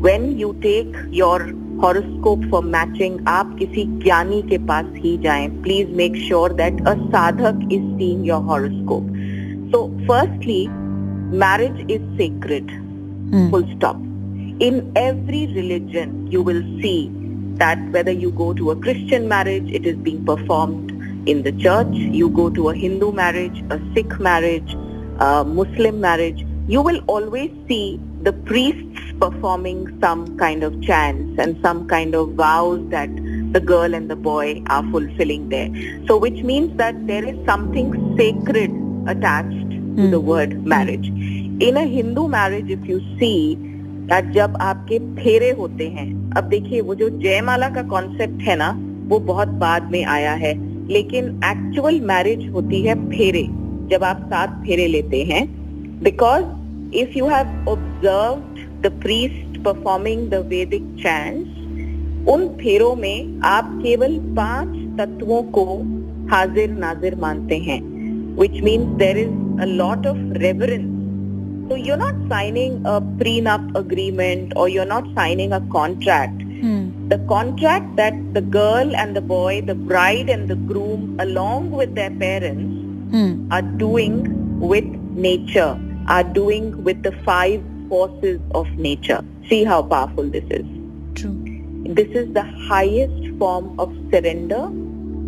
when 0.00 0.24
you 0.38 0.52
take 0.62 1.10
your 1.12 1.42
horoscope 1.82 2.44
for 2.50 2.64
matching 2.64 3.18
आप 3.28 3.56
किसी 3.58 3.84
ज्ञानी 4.02 4.42
के 4.42 4.58
पास 4.58 4.86
ही 4.96 5.16
जाएँ। 5.18 5.48
Please 5.62 5.88
make 5.96 6.16
sure 6.16 6.52
that 6.52 6.80
a 6.86 6.94
sadhak 6.94 7.68
is 7.72 7.84
seeing 7.98 8.26
your 8.26 8.42
horoscope 8.42 9.12
so 9.72 9.86
firstly 10.08 10.66
marriage 11.38 11.86
is 11.90 12.02
sacred. 12.18 12.68
Full 13.50 13.62
stop 13.62 13.76
stop. 13.76 14.02
In 14.60 14.76
every 14.96 15.46
religion 15.54 16.26
you 16.32 16.42
will 16.42 16.62
see 16.82 17.10
that 17.58 17.78
whether 17.90 18.10
you 18.10 18.30
go 18.32 18.52
to 18.54 18.70
a 18.70 18.76
christian 18.76 19.28
marriage 19.28 19.70
it 19.70 19.86
is 19.86 19.96
being 19.96 20.24
performed 20.24 20.90
in 21.26 21.42
the 21.42 21.52
church. 21.52 21.88
You 21.92 22.28
go 22.30 22.50
to 22.50 22.68
a 22.70 22.74
hindu 22.74 23.12
marriage 23.12 23.62
a 23.70 23.80
sikh 23.94 24.18
marriage 24.20 24.74
a 25.18 25.44
muslim 25.44 26.00
marriage. 26.00 26.44
You 26.68 26.82
will 26.82 27.00
always 27.06 27.50
see 27.68 28.00
the 28.22 28.32
priests 28.32 29.00
performing 29.20 29.98
some 30.00 30.36
kind 30.36 30.62
of 30.62 30.80
chants 30.82 31.38
and 31.38 31.56
some 31.62 31.86
kind 31.88 32.14
of 32.14 32.30
vows 32.30 32.80
that 32.90 33.08
the 33.52 33.60
girl 33.60 33.94
and 33.94 34.10
the 34.10 34.16
boy 34.16 34.62
are 34.66 34.82
fulfilling 34.90 35.48
there. 35.48 35.70
So 36.06 36.16
which 36.16 36.42
means 36.42 36.76
that 36.76 37.06
there 37.06 37.24
is 37.24 37.36
something 37.46 38.16
sacred 38.16 38.70
attached 39.06 39.70
to 39.70 39.76
Hmm. 40.02 40.10
the 40.10 40.20
word 40.20 40.66
marriage. 40.66 41.06
In 41.60 41.76
a 41.76 41.86
Hindu 41.86 42.28
marriage 42.28 42.68
if 42.68 42.86
you 42.86 43.00
see 43.18 43.56
जब 44.08 44.56
आपके 44.60 44.98
फेरे 45.14 45.50
होते 45.50 45.86
हैं, 45.88 46.32
अब 46.36 46.44
देखिए 46.44 46.80
वो 46.80 46.94
जो 46.94 47.08
जयमाला 47.10 47.68
का 47.68 47.82
कॉन्सेप्ट 47.82 48.42
है 48.42 48.56
ना, 48.56 48.70
वो 49.08 49.18
बहुत 49.20 49.48
बाद 49.48 49.90
में 49.92 50.04
आया 50.04 50.32
है, 50.32 50.52
लेकिन 50.88 51.28
एक्चुअल 51.44 52.00
मैरिज 52.00 52.48
होती 52.50 52.80
है 52.82 52.94
फेरे, 53.10 53.42
जब 53.90 54.04
आप 54.04 54.20
सात 54.30 54.62
फेरे 54.66 54.86
लेते 54.86 55.22
हैं 55.24 55.44
because 56.02 56.44
if 56.94 57.18
you 57.18 57.26
have 57.26 57.68
observed 57.68 58.60
the 58.82 58.92
priest 59.02 59.58
performing 59.64 60.28
the 60.30 60.34
Vaidik 60.34 60.94
chants 60.98 62.28
उन 62.28 62.48
फेरों 62.60 62.94
में 62.96 63.40
आप 63.44 63.78
केवल 63.82 64.18
पाँच 64.36 64.76
तत्वों 65.00 65.42
को 65.58 65.64
हाजिर 66.34 66.70
नाजिर 66.70 67.14
मानते 67.14 67.58
हैं 67.58 67.80
which 68.38 68.62
means 68.62 68.98
there 68.98 69.18
is 69.18 69.34
a 69.58 69.66
lot 69.66 70.04
of 70.04 70.16
reverence. 70.42 70.95
So 71.68 71.74
you're 71.74 71.96
not 71.96 72.14
signing 72.28 72.84
a 72.86 73.00
prenup 73.00 73.74
agreement 73.74 74.52
or 74.56 74.68
you're 74.68 74.84
not 74.84 75.04
signing 75.14 75.52
a 75.52 75.60
contract. 75.72 76.42
Hmm. 76.42 77.08
The 77.08 77.18
contract 77.28 77.96
that 77.96 78.14
the 78.34 78.40
girl 78.40 78.94
and 78.94 79.16
the 79.16 79.20
boy, 79.20 79.62
the 79.62 79.74
bride 79.74 80.28
and 80.28 80.48
the 80.48 80.54
groom, 80.54 81.16
along 81.18 81.70
with 81.72 81.94
their 81.94 82.10
parents, 82.10 82.82
Hmm. 83.10 83.52
are 83.52 83.62
doing 83.62 84.14
with 84.60 84.84
nature, 85.26 85.78
are 86.08 86.24
doing 86.24 86.84
with 86.84 87.02
the 87.02 87.12
five 87.24 87.62
forces 87.88 88.40
of 88.54 88.70
nature. 88.76 89.20
See 89.48 89.64
how 89.64 89.82
powerful 89.82 90.24
this 90.24 90.44
is. 90.50 90.66
True. 91.14 91.36
This 92.00 92.08
is 92.22 92.32
the 92.32 92.42
highest 92.42 93.28
form 93.38 93.78
of 93.78 93.92
surrender 94.12 94.68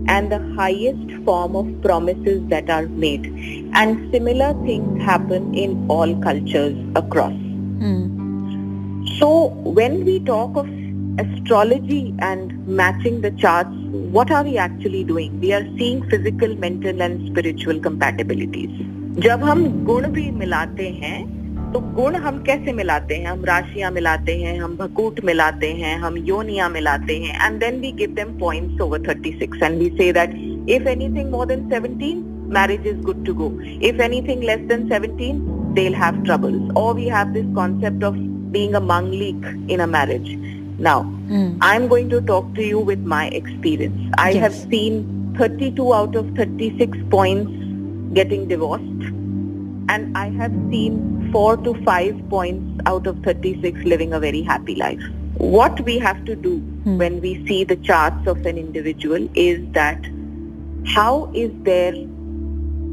and 0.07 0.31
the 0.31 0.39
highest 0.55 1.11
form 1.25 1.55
of 1.55 1.81
promises 1.81 2.41
that 2.49 2.69
are 2.69 2.87
made. 2.87 3.25
And 3.73 4.11
similar 4.11 4.53
things 4.65 5.01
happen 5.03 5.53
in 5.53 5.85
all 5.89 6.15
cultures 6.21 6.75
across. 6.95 7.33
Hmm. 7.33 9.05
So 9.19 9.47
when 9.63 10.05
we 10.05 10.19
talk 10.19 10.55
of 10.55 10.67
astrology 11.19 12.13
and 12.19 12.67
matching 12.67 13.21
the 13.21 13.31
charts, 13.31 13.69
what 13.91 14.31
are 14.31 14.43
we 14.43 14.57
actually 14.57 15.03
doing? 15.03 15.39
We 15.39 15.53
are 15.53 15.63
seeing 15.77 16.07
physical, 16.09 16.55
mental 16.55 17.01
and 17.01 17.27
spiritual 17.27 17.79
compatibilities. 17.79 18.71
जब 19.23 19.43
हम 19.43 19.85
गुण 19.85 20.07
भी 20.11 20.29
मिलाते 20.31 20.87
हैं 20.89 21.36
तो 21.72 21.80
गुण 21.96 22.14
हम 22.16 22.38
कैसे 22.44 22.72
मिलाते 22.72 23.14
हैं? 23.14 23.26
हम 23.26 23.44
राशियाँ 23.44 23.90
मिलाते 23.92 24.36
हैं 24.36 24.58
हम 24.60 24.76
भकूट 24.76 25.20
मिलाते 25.24 25.66
हैं 25.80 25.96
हम 25.98 26.16
योनिया 26.26 26.68
मिलाते 26.68 27.16
हैं 27.18 27.46
and 27.46 27.58
then 27.60 27.80
we 27.80 27.90
give 27.98 28.14
them 28.14 28.28
points 28.38 28.80
over 28.80 29.00
36 29.08 29.62
and 29.62 29.78
we 29.78 29.88
say 29.98 30.12
that 30.12 30.34
if 30.70 30.88
anything 30.88 31.30
more 31.30 31.46
than 31.46 31.68
17 31.70 32.14
marriage 32.54 32.86
is 32.86 33.02
good 33.02 33.24
to 33.26 33.34
go 33.34 33.50
if 33.88 34.00
anything 34.02 34.44
less 34.44 34.60
than 34.70 34.88
17 34.88 35.42
they 35.74 35.88
will 36.38 36.70
और 36.76 36.94
we 36.94 37.08
have 37.08 37.32
this 37.32 37.54
concept 37.56 38.04
of 38.04 38.16
being 38.56 38.74
a 38.74 38.80
manglik 38.86 39.70
in 39.70 39.80
a 39.80 39.86
marriage 39.96 40.34
now 40.80 41.04
I 41.62 41.76
am 41.76 41.88
going 41.88 42.10
to 42.10 42.20
talk 42.32 42.52
to 42.56 42.62
you 42.62 42.84
with 42.84 43.06
my 43.14 43.30
experience 43.34 44.10
I 44.20 44.38
have 44.38 44.58
seen 44.64 45.00
32 45.40 45.92
out 45.94 46.16
of 46.16 46.34
36 46.40 47.00
points 47.10 47.62
getting 48.14 48.48
divorced 48.48 49.17
and 49.88 50.16
i 50.18 50.28
have 50.40 50.52
seen 50.70 50.96
4 51.32 51.56
to 51.58 51.74
5 51.84 52.28
points 52.30 52.82
out 52.86 53.06
of 53.06 53.18
36 53.24 53.80
living 53.84 54.12
a 54.14 54.20
very 54.20 54.42
happy 54.42 54.74
life. 54.74 55.02
What 55.36 55.80
we 55.88 55.98
have 55.98 56.24
to 56.24 56.34
do 56.34 56.54
Hmm. 56.84 56.98
when 56.98 57.20
we 57.20 57.32
see 57.48 57.64
the 57.64 57.76
charts 57.88 58.26
of 58.26 58.46
an 58.46 58.58
individual 58.58 59.28
is 59.34 59.60
that 59.72 60.06
how 60.94 61.30
is 61.34 61.50
their 61.68 61.92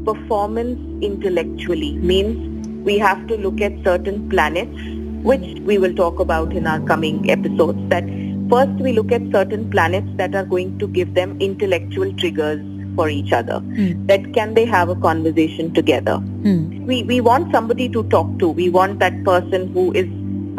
performance 0.04 1.02
intellectually? 1.02 1.92
Means 2.12 2.68
we 2.84 2.98
have 2.98 3.26
to 3.28 3.36
look 3.36 3.60
at 3.60 3.82
certain 3.84 4.28
planets 4.28 4.76
which 5.22 5.58
we 5.70 5.78
will 5.78 5.94
talk 5.94 6.20
about 6.20 6.52
in 6.52 6.66
our 6.66 6.80
coming 6.80 7.30
episodes 7.30 7.78
that 7.88 8.04
first 8.50 8.72
we 8.86 8.92
look 8.92 9.10
at 9.10 9.22
certain 9.32 9.68
planets 9.70 10.08
that 10.16 10.34
are 10.34 10.44
going 10.44 10.78
to 10.78 10.86
give 10.88 11.14
them 11.14 11.36
intellectual 11.40 12.12
triggers 12.14 12.60
for 13.00 13.08
each 13.08 13.32
other 13.40 13.58
Hmm. 13.78 13.92
that 14.10 14.32
can 14.34 14.54
they 14.60 14.66
have 14.74 14.88
a 14.88 14.96
conversation 15.08 15.72
together 15.80 16.16
Hmm. 16.46 16.60
we, 16.86 17.02
we 17.02 17.20
want 17.20 17.52
somebody 17.52 17.88
to 17.88 18.02
talk 18.04 18.38
to. 18.40 18.48
We 18.48 18.70
want 18.70 19.00
that 19.00 19.24
person 19.24 19.72
who 19.72 19.92
is 19.92 20.06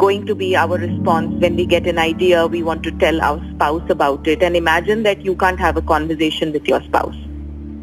going 0.02 0.26
to 0.26 0.34
be 0.34 0.54
our 0.54 0.76
response 0.78 1.40
when 1.44 1.56
we 1.56 1.64
get 1.66 1.86
an 1.86 1.98
idea. 1.98 2.46
We 2.46 2.62
want 2.62 2.82
to 2.84 2.90
tell 3.04 3.20
our 3.20 3.40
spouse 3.54 3.88
about 3.90 4.28
it. 4.28 4.42
And 4.42 4.56
imagine 4.56 5.02
that 5.04 5.24
you 5.24 5.34
can't 5.34 5.58
have 5.58 5.76
a 5.76 5.82
conversation 5.82 6.52
with 6.52 6.68
your 6.68 6.82
spouse. 6.82 7.16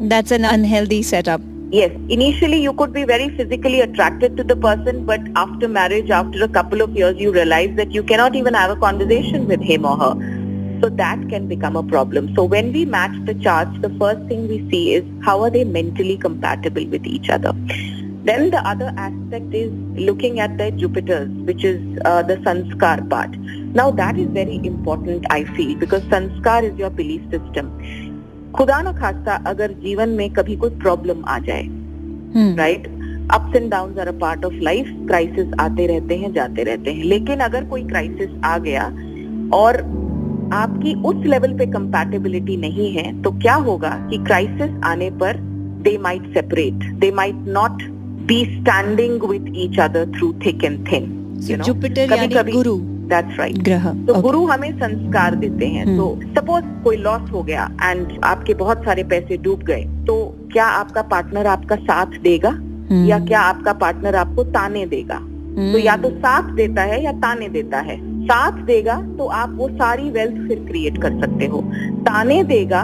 That's 0.00 0.30
an 0.30 0.44
unhealthy 0.44 1.02
setup. 1.02 1.40
Yes, 1.72 1.90
initially 2.08 2.62
you 2.62 2.72
could 2.72 2.92
be 2.92 3.04
very 3.04 3.28
physically 3.30 3.80
attracted 3.80 4.36
to 4.36 4.44
the 4.44 4.54
person, 4.56 5.04
but 5.04 5.20
after 5.34 5.68
marriage, 5.68 6.10
after 6.10 6.44
a 6.44 6.48
couple 6.48 6.80
of 6.80 6.96
years, 6.96 7.16
you 7.18 7.32
realize 7.32 7.74
that 7.76 7.90
you 7.92 8.04
cannot 8.04 8.36
even 8.36 8.54
have 8.54 8.70
a 8.70 8.76
conversation 8.76 9.48
with 9.48 9.60
him 9.60 9.84
or 9.84 9.96
her. 9.96 10.14
So 10.81 10.89
that 10.89 11.29
can 11.29 11.47
become 11.47 11.75
a 11.75 11.83
problem. 11.83 12.33
So 12.35 12.43
when 12.43 12.73
we 12.73 12.85
match 12.85 13.17
the 13.25 13.35
charts, 13.35 13.79
the 13.81 13.89
first 13.99 14.27
thing 14.27 14.47
we 14.47 14.67
see 14.69 14.93
is 14.93 15.03
how 15.23 15.41
are 15.43 15.49
they 15.49 15.63
mentally 15.63 16.17
compatible 16.17 16.87
with 16.87 17.05
each 17.05 17.29
other. 17.29 17.53
Then 18.23 18.51
the 18.51 18.61
other 18.67 18.93
aspect 18.97 19.53
is 19.53 19.71
looking 19.95 20.39
at 20.39 20.57
their 20.57 20.71
Jupiters, 20.71 21.29
which 21.45 21.63
is 21.63 21.99
uh, 22.05 22.21
the 22.23 22.37
sanskar 22.37 23.09
part. 23.09 23.37
Now 23.73 23.89
that 23.91 24.17
is 24.17 24.27
very 24.29 24.59
important, 24.63 25.25
I 25.29 25.43
feel, 25.43 25.77
because 25.77 26.01
sanskar 26.03 26.63
is 26.63 26.77
your 26.77 26.89
belief 26.89 27.21
system. 27.31 27.71
खुदा 28.57 28.81
न 28.81 28.93
खास्ता 28.99 29.35
अगर 29.47 29.71
जीवन 29.83 30.09
में 30.09 30.29
कभी 30.33 30.55
कोई 30.63 30.69
problem 30.79 31.23
आ 31.25 31.37
जाए 31.39 31.69
Hmm. 32.35 32.57
Right 32.57 32.87
ups 33.33 33.55
and 33.55 33.69
down 33.71 33.97
are 33.99 34.07
a 34.07 34.11
part 34.19 34.45
of 34.45 34.53
life 34.63 34.87
crisis 35.07 35.53
आते 35.59 35.87
रहते 35.87 36.17
हैं 36.17 36.31
जाते 36.33 36.63
रहते 36.63 36.91
हैं 36.93 37.03
लेकिन 37.03 37.39
अगर 37.47 37.65
कोई 37.69 37.83
क्राइसिस 37.87 38.29
आ 38.45 38.57
गया 38.57 38.83
और 39.57 39.81
आपकी 40.52 40.94
उस 41.04 41.24
लेवल 41.26 41.52
पे 41.58 41.66
कंपैटिबिलिटी 41.66 42.56
नहीं 42.56 42.92
है 42.92 43.22
तो 43.22 43.30
क्या 43.38 43.54
होगा 43.68 43.90
कि 44.10 44.18
क्राइसिस 44.24 44.80
आने 44.84 45.10
पर 45.20 45.36
they 45.82 45.96
might 46.02 46.32
separate 46.34 46.84
they 47.00 47.10
might 47.12 47.44
not 47.48 47.82
be 48.26 48.44
standing 48.44 49.22
with 49.30 49.52
each 49.64 49.78
other 49.80 50.06
through 50.18 50.32
thick 50.46 50.64
and 50.64 50.86
thin 50.92 51.12
यानी 51.50 52.52
गुरु 52.52 52.76
दैट्स 53.08 53.38
राइट 53.38 53.58
ग्रह 53.64 53.84
तो 53.84 54.12
Okay. 54.12 54.22
गुरु 54.22 54.44
हमें 54.46 54.70
संस्कार 54.78 55.34
देते 55.34 55.66
हैं 55.66 55.84
हम्म। 55.84 55.96
तो 55.96 56.40
सपोज़ 56.40 56.64
कोई 56.84 56.96
लॉस 56.96 57.30
हो 57.32 57.42
गया 57.42 57.68
एंड 57.82 58.18
आपके 58.24 58.54
बहुत 58.54 58.84
सारे 58.84 59.04
पैसे 59.04 59.36
डूब 59.36 59.62
गए 59.62 59.84
तो 60.06 60.16
क्या 60.52 60.64
आपका 60.76 61.02
पार्टनर 61.12 61.46
आपका 61.46 61.76
साथ 61.84 62.18
देगा 62.22 62.58
Hmm. 62.90 63.06
या 63.08 63.18
क्या 63.18 63.40
आपका 63.40 63.72
पार्टनर 63.72 64.14
आपको 64.16 64.42
ताने 64.44 64.84
देगा. 64.86 65.18
तो 65.72 65.78
या 65.78 65.96
तो 65.96 66.10
साथ 66.10 66.50
देता 66.54 66.82
है 66.82 67.02
या 67.04 67.12
ताने 67.12 67.48
देता 67.48 67.78
है 67.78 67.96
साथ 68.28 68.62
देगा 68.66 69.00
तो 69.18 69.26
आप 69.34 69.54
वो 69.56 69.68
सारी 69.70 70.10
वेल्थ 70.10 70.46
फिर 70.48 70.64
क्रिएट 70.68 71.00
कर 71.02 71.20
सकते 71.20 71.46
हो। 71.46 71.60
ताने 72.06 72.42
देगा 72.44 72.82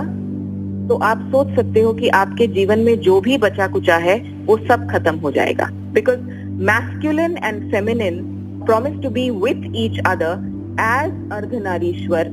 तो 0.89 0.95
आप 1.05 1.21
सोच 1.33 1.55
सकते 1.57 1.81
हो 1.81 1.93
कि 1.95 2.09
आपके 2.17 2.47
जीवन 2.55 2.79
में 2.81 2.99
जो 3.01 3.21
भी 3.21 3.39
बचा 3.39 3.67
कुचा 3.69 3.97
है 3.99 4.17
वो 4.47 4.57
सब 4.61 4.89
खत्म 4.91 5.17
हो 5.19 5.31
जाएगा। 5.31 5.69
Because 5.95 6.21
masculine 6.63 7.37
and 7.45 7.71
feminine 7.73 8.21
promise 8.67 9.01
to 9.03 9.11
be 9.11 9.29
with 9.43 9.71
each 9.77 10.01
other 10.07 10.51
as 10.81 11.33
Ardhanarishwar 11.63 12.33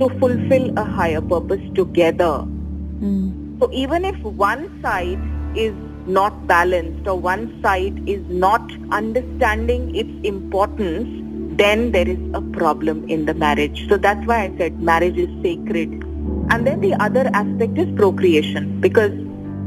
to 0.00 0.08
fulfil 0.20 0.68
a 0.70 0.82
higher 0.96 1.20
purpose 1.30 1.68
together 1.76 2.58
तो 3.60 3.70
even 3.78 4.04
if 4.04 4.26
one 4.38 4.66
side 4.82 5.56
is 5.58 5.74
not 6.10 6.32
balanced 6.48 7.08
और 7.08 7.18
one 7.22 7.46
side 7.62 8.08
is 8.08 8.32
not 8.38 8.72
understanding 8.94 9.96
its 9.96 10.24
importance 10.26 11.18
then 11.60 11.92
there 11.92 12.08
is 12.08 12.18
a 12.34 12.42
problem 12.58 13.08
in 13.08 13.26
the 13.26 13.34
marriage. 13.34 13.88
So 13.88 13.96
that's 13.96 14.26
why 14.26 14.44
I 14.44 14.56
said 14.58 14.80
marriage 14.80 15.18
is 15.18 15.30
sacred 15.42 16.00
And 16.50 16.66
then 16.66 16.80
the 16.80 16.94
other 16.94 17.30
aspect 17.32 17.78
is 17.78 17.88
procreation 17.96 18.80
because 18.80 19.12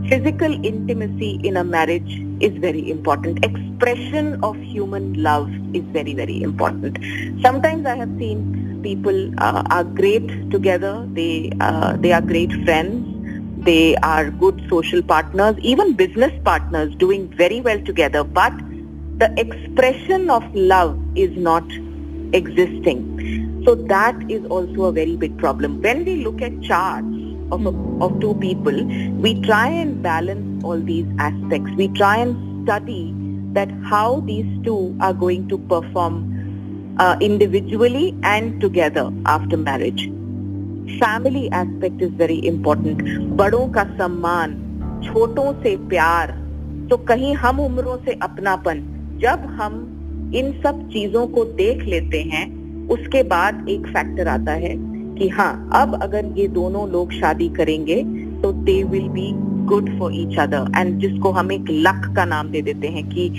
physical 0.09 0.53
intimacy 0.65 1.39
in 1.43 1.55
a 1.57 1.63
marriage 1.63 2.21
is 2.41 2.57
very 2.57 2.89
important. 2.91 3.43
Expression 3.45 4.37
of 4.43 4.57
human 4.57 5.13
love 5.23 5.49
is 5.73 5.83
very, 5.97 6.13
very 6.13 6.41
important. 6.43 6.97
Sometimes 7.41 7.85
I 7.85 7.95
have 7.95 8.09
seen 8.19 8.81
people 8.83 9.31
uh, 9.37 9.63
are 9.69 9.85
great 9.85 10.51
together. 10.51 11.07
They 11.13 11.53
uh, 11.61 11.95
they 11.97 12.11
are 12.11 12.21
great 12.21 12.51
friends. 12.65 13.09
They 13.63 13.95
are 13.97 14.29
good 14.29 14.61
social 14.69 15.01
partners, 15.01 15.55
even 15.61 15.93
business 15.93 16.33
partners, 16.43 16.93
doing 16.95 17.29
very 17.29 17.61
well 17.61 17.79
together. 17.79 18.25
But 18.25 18.53
the 19.19 19.33
expression 19.37 20.29
of 20.29 20.43
love 20.53 20.99
is 21.14 21.36
not 21.36 21.64
existing. 22.32 23.62
So 23.64 23.74
that 23.74 24.30
is 24.30 24.44
also 24.46 24.84
a 24.84 24.92
very 24.92 25.16
big 25.16 25.36
problem. 25.38 25.80
When 25.82 26.04
we 26.04 26.16
look 26.24 26.42
at 26.42 26.60
charts 26.62 27.06
of, 27.50 27.66
a, 27.66 28.04
of 28.04 28.20
two 28.20 28.34
people, 28.34 28.84
we 29.16 29.40
try 29.42 29.68
and 29.68 30.02
balance 30.02 30.64
all 30.64 30.78
these 30.78 31.06
aspects. 31.18 31.70
We 31.76 31.88
try 31.88 32.18
and 32.18 32.64
study 32.64 33.14
that 33.52 33.70
how 33.84 34.20
these 34.20 34.46
two 34.64 34.96
are 35.00 35.14
going 35.14 35.48
to 35.48 35.58
perform 35.58 36.96
uh, 36.98 37.16
individually 37.20 38.14
and 38.22 38.60
together 38.60 39.10
after 39.26 39.56
marriage. 39.56 40.10
Family 40.98 41.50
aspect 41.50 42.00
is 42.00 42.10
very 42.10 42.44
important. 42.46 43.02
बड़ों 43.36 43.68
का 43.72 43.84
सम्मान 43.98 44.64
छोटों 45.04 45.52
से 45.62 45.76
प्यार 45.88 46.30
तो 46.90 46.96
कहीं 47.08 47.34
हम 47.34 47.60
उम्रों 47.60 47.96
से 48.04 48.12
अपनापन 48.22 48.80
जब 49.22 49.44
हम 49.60 49.76
इन 50.35 50.51
सब 50.63 50.87
चीज़ों 50.89 51.25
को 51.27 51.43
देख 51.55 51.83
लेते 51.83 52.21
हैं 52.23 52.45
उसके 52.89 53.23
बाद 53.23 53.65
एक 53.69 53.87
फैक्टर 53.87 54.27
आता 54.27 54.51
है 54.51 54.75
कि 55.17 55.27
हाँ 55.29 55.69
अब 55.73 55.99
अगर 56.03 56.25
ये 56.37 56.47
दोनों 56.47 56.87
लोग 56.89 57.11
शादी 57.13 57.49
करेंगे 57.49 58.03
तो 58.41 58.51
they 58.63 58.81
will 58.83 59.07
be 59.09 59.31
good 59.67 59.89
for 59.99 60.15
each 60.15 60.37
other 60.39 60.71
and 60.77 60.99
जिसको 60.99 61.31
हम 61.31 61.51
एक 61.51 61.65
लक 61.69 62.13
का 62.15 62.25
नाम 62.25 62.49
दे 62.49 62.61
देते 62.61 62.87
हैं 62.87 63.03
कि 63.09 63.29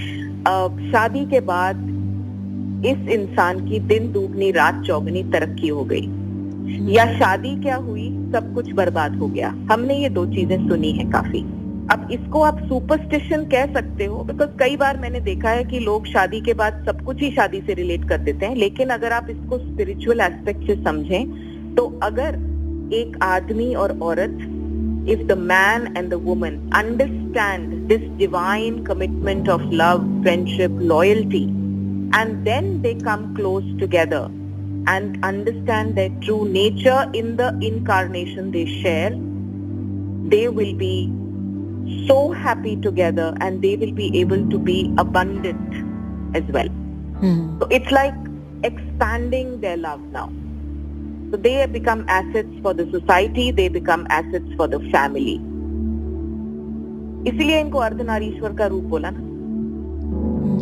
शादी 0.91 1.25
के 1.27 1.41
बाद 1.41 1.83
इस 2.87 3.09
इंसान 3.09 3.69
की 3.69 3.79
दिन 3.89 4.13
दुगनी 4.13 4.51
रात 4.51 4.83
चौगनी 4.87 5.23
तरक्की 5.23 5.69
हो 5.69 5.85
गई। 5.85 6.07
या 6.95 7.05
शादी 7.19 7.55
क्या 7.63 7.77
हुई 7.77 8.09
सब 8.33 8.53
कुछ 8.55 8.73
बर्बाद 8.73 9.17
हो 9.17 9.27
गया। 9.29 9.49
हमने 9.73 9.95
ये 9.95 10.09
दो 10.09 10.25
चीज़ें 10.27 10.69
सुनी 10.69 10.91
है 10.93 11.05
काफ़ी। 11.11 11.45
अब 11.93 12.09
इसको 12.12 12.41
आप 12.43 12.59
सुपरस्टिशन 12.69 13.45
कह 13.53 13.73
सकते 13.73 14.05
हो 14.05 14.23
बिकॉज़ 14.25 14.50
कई 14.59 14.76
बार 14.76 14.99
मैंने 14.99 15.21
देखा 15.21 15.50
है 15.50 15.64
कि 15.64 15.79
लोग 15.79 16.07
शादी 16.07 16.41
के 16.41 16.53
बाद 16.61 16.85
सब 16.87 17.05
कुछ 17.05 17.21
ही 17.23 17.31
शादी 17.31 17.61
से 17.61 17.75
रिलेट 17.75 18.09
कर 18.09 18.19
देते 18.19 18.47
हैं, 18.47 18.57
लेकिन 18.57 18.91
अगर 18.91 19.12
आप 19.12 19.26
इसको 19.31 19.59
स्पिरिचुअल 19.59 20.21
एस्पेक्ट 20.21 20.67
से 20.67 20.76
समझें 20.85 21.75
तो 21.75 21.87
अगर 22.03 22.38
एक 22.95 23.19
आदमी 23.23 23.75
और 23.75 23.99
औरत 24.03 24.38
if 25.11 25.26
the 25.26 25.37
man 25.41 25.87
and 25.97 26.09
the 26.11 26.21
woman 26.25 26.57
understand 26.76 27.75
this 27.88 28.09
divine 28.19 28.83
commitment 28.85 29.49
of 29.49 29.62
love 29.83 30.07
friendship 30.23 30.79
loyalty 30.93 31.43
and 32.14 32.35
then 32.45 32.81
they 32.83 32.95
come 33.03 33.35
close 33.35 33.79
together 33.81 34.31
and 34.91 35.25
understand 35.25 35.95
the 35.99 36.09
true 36.25 36.45
nature 36.49 37.12
in 37.17 37.35
the 37.37 37.61
incarnation 37.64 38.50
they 38.50 38.67
share 38.73 39.23
they 40.26 40.49
will 40.49 40.75
be 40.75 40.95
so 42.08 42.32
happy 42.32 42.75
together 42.75 43.36
and 43.42 43.62
they 43.62 43.75
will 43.75 43.92
be 43.92 44.10
able 44.20 44.50
to 44.50 44.60
be 44.60 44.94
abundant 44.98 46.36
as 46.36 46.44
well. 46.58 46.70
Mm. 47.22 47.60
So 47.60 47.68
it's 47.70 47.92
like 47.92 48.13
expanding 48.63 49.60
their 49.62 49.78
love 49.78 50.01
now. 50.12 50.32
So 51.32 51.38
they 51.38 51.66
become 51.68 52.06
assets 52.08 52.50
for 52.62 52.74
the 52.74 52.89
society, 52.92 53.51
they 53.51 53.70
become 53.70 54.08
assets 54.10 54.54
for 54.58 54.68
the 54.68 54.80
family. 54.92 55.39
इसलिए 57.28 57.60
इनको 57.62 57.80
अर्धनारीश्वर 57.80 58.54
का 58.58 58.66
रूप 58.74 58.84
बोला 58.92 59.10
ना 59.13 59.28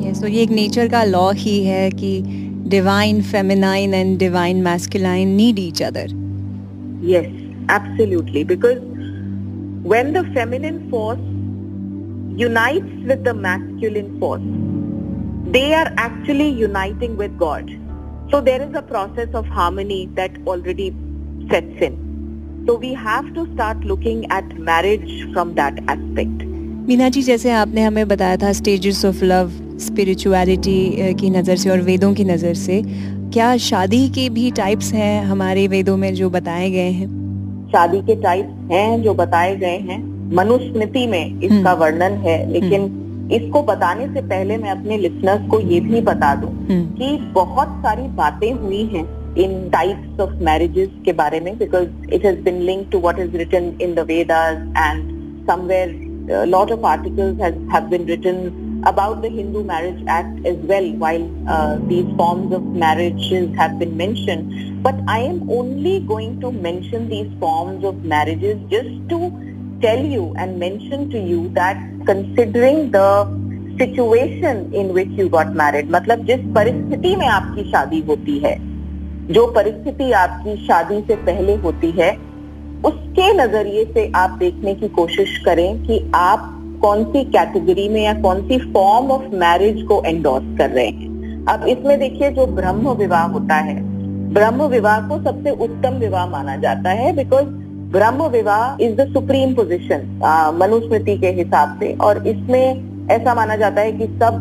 yes, 0.01 0.22
so 0.22 0.27
ये 0.27 0.42
एक 0.44 0.50
nature 0.50 0.88
का 0.90 1.03
law 1.03 1.31
ही 1.38 1.64
है 1.64 1.90
कि 2.00 2.22
divine 2.70 3.22
feminine 3.31 3.94
and 3.94 4.18
divine 4.20 4.62
masculine 4.64 5.36
need 5.36 5.60
each 5.60 5.81
other 5.83 6.16
yes 7.12 7.27
absolutely 7.70 8.44
because 8.44 8.79
when 9.82 10.12
the 10.12 10.23
feminine 10.34 10.88
force 10.90 11.18
unites 12.40 12.92
with 13.06 13.25
the 13.25 13.34
masculine 13.34 14.18
force, 14.21 14.42
they 15.52 15.75
are 15.75 15.92
actually 15.97 16.49
uniting 16.49 17.16
with 17.16 17.36
God. 17.36 17.71
So 18.30 18.40
there 18.40 18.62
is 18.62 18.75
a 18.75 18.82
process 18.82 19.34
of 19.34 19.47
harmony 19.47 20.08
that 20.14 20.30
already 20.47 20.95
sets 21.50 21.82
in. 21.82 21.99
So 22.66 22.76
we 22.76 22.95
have 22.95 23.34
to 23.34 23.52
start 23.54 23.80
looking 23.80 24.30
at 24.30 24.56
marriage 24.58 25.32
from 25.32 25.54
that 25.54 25.78
aspect. 25.88 26.47
Meena 26.86 27.08
ji 27.08 27.23
जैसे 27.23 27.50
आपने 27.50 27.82
हमें 27.82 28.06
बताया 28.08 28.36
था 28.36 28.52
stages 28.52 29.04
of 29.04 29.25
love 29.25 29.50
spirituality 29.80 31.14
की 31.21 31.30
नज़र 31.30 31.56
से 31.56 31.71
और 31.71 31.80
वेदों 31.88 32.12
की 32.14 32.25
नज़र 32.25 32.54
से 32.54 32.82
क्या 33.32 33.56
शादी 33.66 34.08
के 34.16 34.28
भी 34.30 34.50
टाइप्स 34.50 34.92
हैं 34.92 35.25
हमारे 35.25 35.66
वेदों 35.68 35.97
में 35.97 36.12
जो 36.14 36.30
बताए 36.30 36.71
गए 36.71 36.90
हैं 36.90 37.22
शादी 37.73 38.00
के 38.02 38.15
टाइप 38.23 38.69
हैं 38.73 39.02
जो 39.02 39.15
बताए 39.15 39.54
गए 39.56 39.76
हैं 39.89 40.00
मनुस्मृति 40.37 41.06
में 41.06 41.41
इसका 41.41 41.71
हम्म। 41.71 41.80
वर्णन 41.80 42.13
है 42.26 42.37
लेकिन 42.52 42.82
हम्म। 42.82 43.30
इसको 43.32 43.63
बताने 43.63 44.06
से 44.15 44.21
पहले 44.23 44.56
मैं 44.56 44.71
अपने 44.71 44.97
लिसनर्स 44.99 45.49
को 45.50 45.61
ये 45.61 45.80
भी 45.80 46.00
बता 46.02 46.35
दूँ 46.35 46.50
हम्म। 46.50 46.85
कि 46.95 47.17
बहुत 47.35 47.69
सारी 47.82 48.08
बातें 48.17 48.52
हुई 48.52 48.82
हैं 48.95 49.04
इन 49.45 49.69
टाइप्स 49.71 50.21
ऑफ़ 50.21 50.32
मैरिजेस 50.45 50.89
के 51.04 51.13
बारे 51.21 51.41
में 51.41 51.56
because 51.58 52.15
it 52.15 52.25
has 52.25 52.41
been 52.41 52.61
link 52.63 52.89
to 52.93 53.00
what 53.00 53.19
is 53.19 53.37
written 53.37 53.73
in 53.82 53.95
the 53.95 54.06
Vedas 54.08 54.58
and 54.78 55.47
somewhere 55.47 56.47
lot 56.49 56.73
of 56.73 56.87
articles 56.87 57.41
have 57.41 57.89
been 57.91 58.06
written 58.06 58.45
about 58.85 59.23
the 59.23 59.28
Hindu 59.28 59.63
Marriage 59.65 60.02
Act 60.08 60.45
as 60.45 60.56
well 60.56 60.91
while 60.95 61.25
uh, 61.49 61.78
these 61.82 62.06
forms 62.17 62.52
of 62.52 62.65
marriages 62.65 63.54
have 63.56 63.78
been 63.78 63.97
mentioned. 63.97 64.72
But 64.82 64.97
I 65.06 65.21
am 65.21 65.49
only 65.49 66.00
going 66.00 66.40
to 66.40 66.50
mention 66.50 67.08
these 67.08 67.30
forms 67.38 67.84
of 67.84 68.04
marriages 68.04 68.58
just 68.68 69.08
to 69.10 69.18
tell 69.80 70.04
you 70.04 70.34
and 70.36 70.58
mention 70.58 71.08
to 71.10 71.18
you 71.21 71.50
that 71.50 71.76
considering 72.04 72.90
the 72.90 73.26
situation 73.78 74.75
in 74.75 74.92
which 74.92 75.10
you 75.10 75.28
got 75.28 75.54
married, 75.54 75.90
मतलब 75.90 76.25
जिस 76.26 76.40
परिस्थिति 76.54 77.14
में 77.16 77.26
आपकी 77.26 77.71
शादी 77.71 78.00
होती 78.08 78.38
है 78.38 78.56
जो 79.28 79.47
परिस्थिति 79.54 80.10
आपकी 80.23 80.56
शादी 80.66 81.00
से 81.08 81.16
पहले 81.26 81.54
होती 81.62 81.90
है 82.00 82.10
उसके 82.86 83.32
नज़रिए 83.34 83.84
से 83.95 84.10
आप 84.16 84.36
देखने 84.38 84.75
की 84.75 84.88
कोशिश 84.99 85.38
करें 85.45 85.82
कि 85.86 86.00
आप 86.14 86.49
कौन 86.82 87.04
सी 87.12 87.25
कैटेगरी 87.30 87.88
में 87.88 88.02
या 88.02 88.14
कौन 88.23 88.47
सी 88.49 88.58
फॉर्म 88.73 89.10
ऑफ़ 89.10 89.34
मैरिज 89.45 89.82
को 89.88 90.02
एंडोर्स 90.06 90.56
कर 90.58 90.71
रहे 90.71 90.86
हैं 90.86 91.45
अब 91.49 91.66
इसमें 91.68 91.99
देखिए 91.99 92.30
जो 92.32 92.47
ब्रह्म 92.56 92.92
विवाह 92.97 93.26
होता 93.28 93.54
है 93.68 93.92
ब्रह्म 94.32 94.66
विवाह 94.68 95.00
को 95.08 95.16
सबसे 95.23 95.50
उत्तम 95.64 95.95
विवाह 96.00 96.26
माना 96.26 96.56
जाता 96.56 96.90
है 96.90 97.12
because 97.16 97.47
Brahma 97.92 98.26
vivah 98.28 98.82
is 98.84 98.95
the 98.97 99.06
supreme 99.12 99.54
position 99.54 100.04
Manusmriti 100.58 101.16
के 101.18 101.30
हिसाब 101.38 101.76
से। 101.80 101.92
और 101.97 102.26
इसमें 102.28 103.08
ऐसा 103.10 103.34
माना 103.34 103.56
जाता 103.56 103.80
है 103.80 103.92
कि 103.92 104.06
सब 104.23 104.38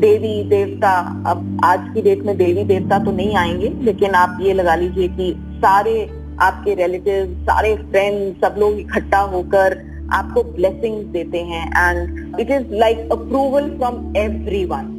देवी, 0.00 0.42
देवता, 0.48 0.92
अब 1.26 1.60
आज 1.64 1.80
की 1.94 2.02
डेट 2.02 2.22
में 2.26 2.36
देवी, 2.36 2.64
देवता 2.64 2.98
तो 3.04 3.12
नहीं 3.12 3.36
आएँगे, 3.36 3.72
लेकिन 3.82 4.14
आप 4.14 4.38
ये 4.42 4.52
लगा 4.54 4.74
लीजिए 4.74 5.08
कि 5.08 5.32
सारे 5.58 5.94
आपके 6.42 6.74
रिलेटिव 6.74 7.34
सारे 7.44 7.74
फ्रेंड 7.82 8.44
सब 8.44 8.56
लोग 8.58 8.78
इकट्ठा 8.80 9.20
होकर 9.34 9.76
आपको 10.12 10.42
ब्लेसिंग 10.52 11.02
देते 11.12 11.38
हैं 11.42 11.66
and 11.66 12.40
it 12.40 12.50
is 12.50 12.74
like 12.78 13.12
approval 13.12 13.68
from 13.76 14.16
every 14.16 14.64
one 14.72 14.92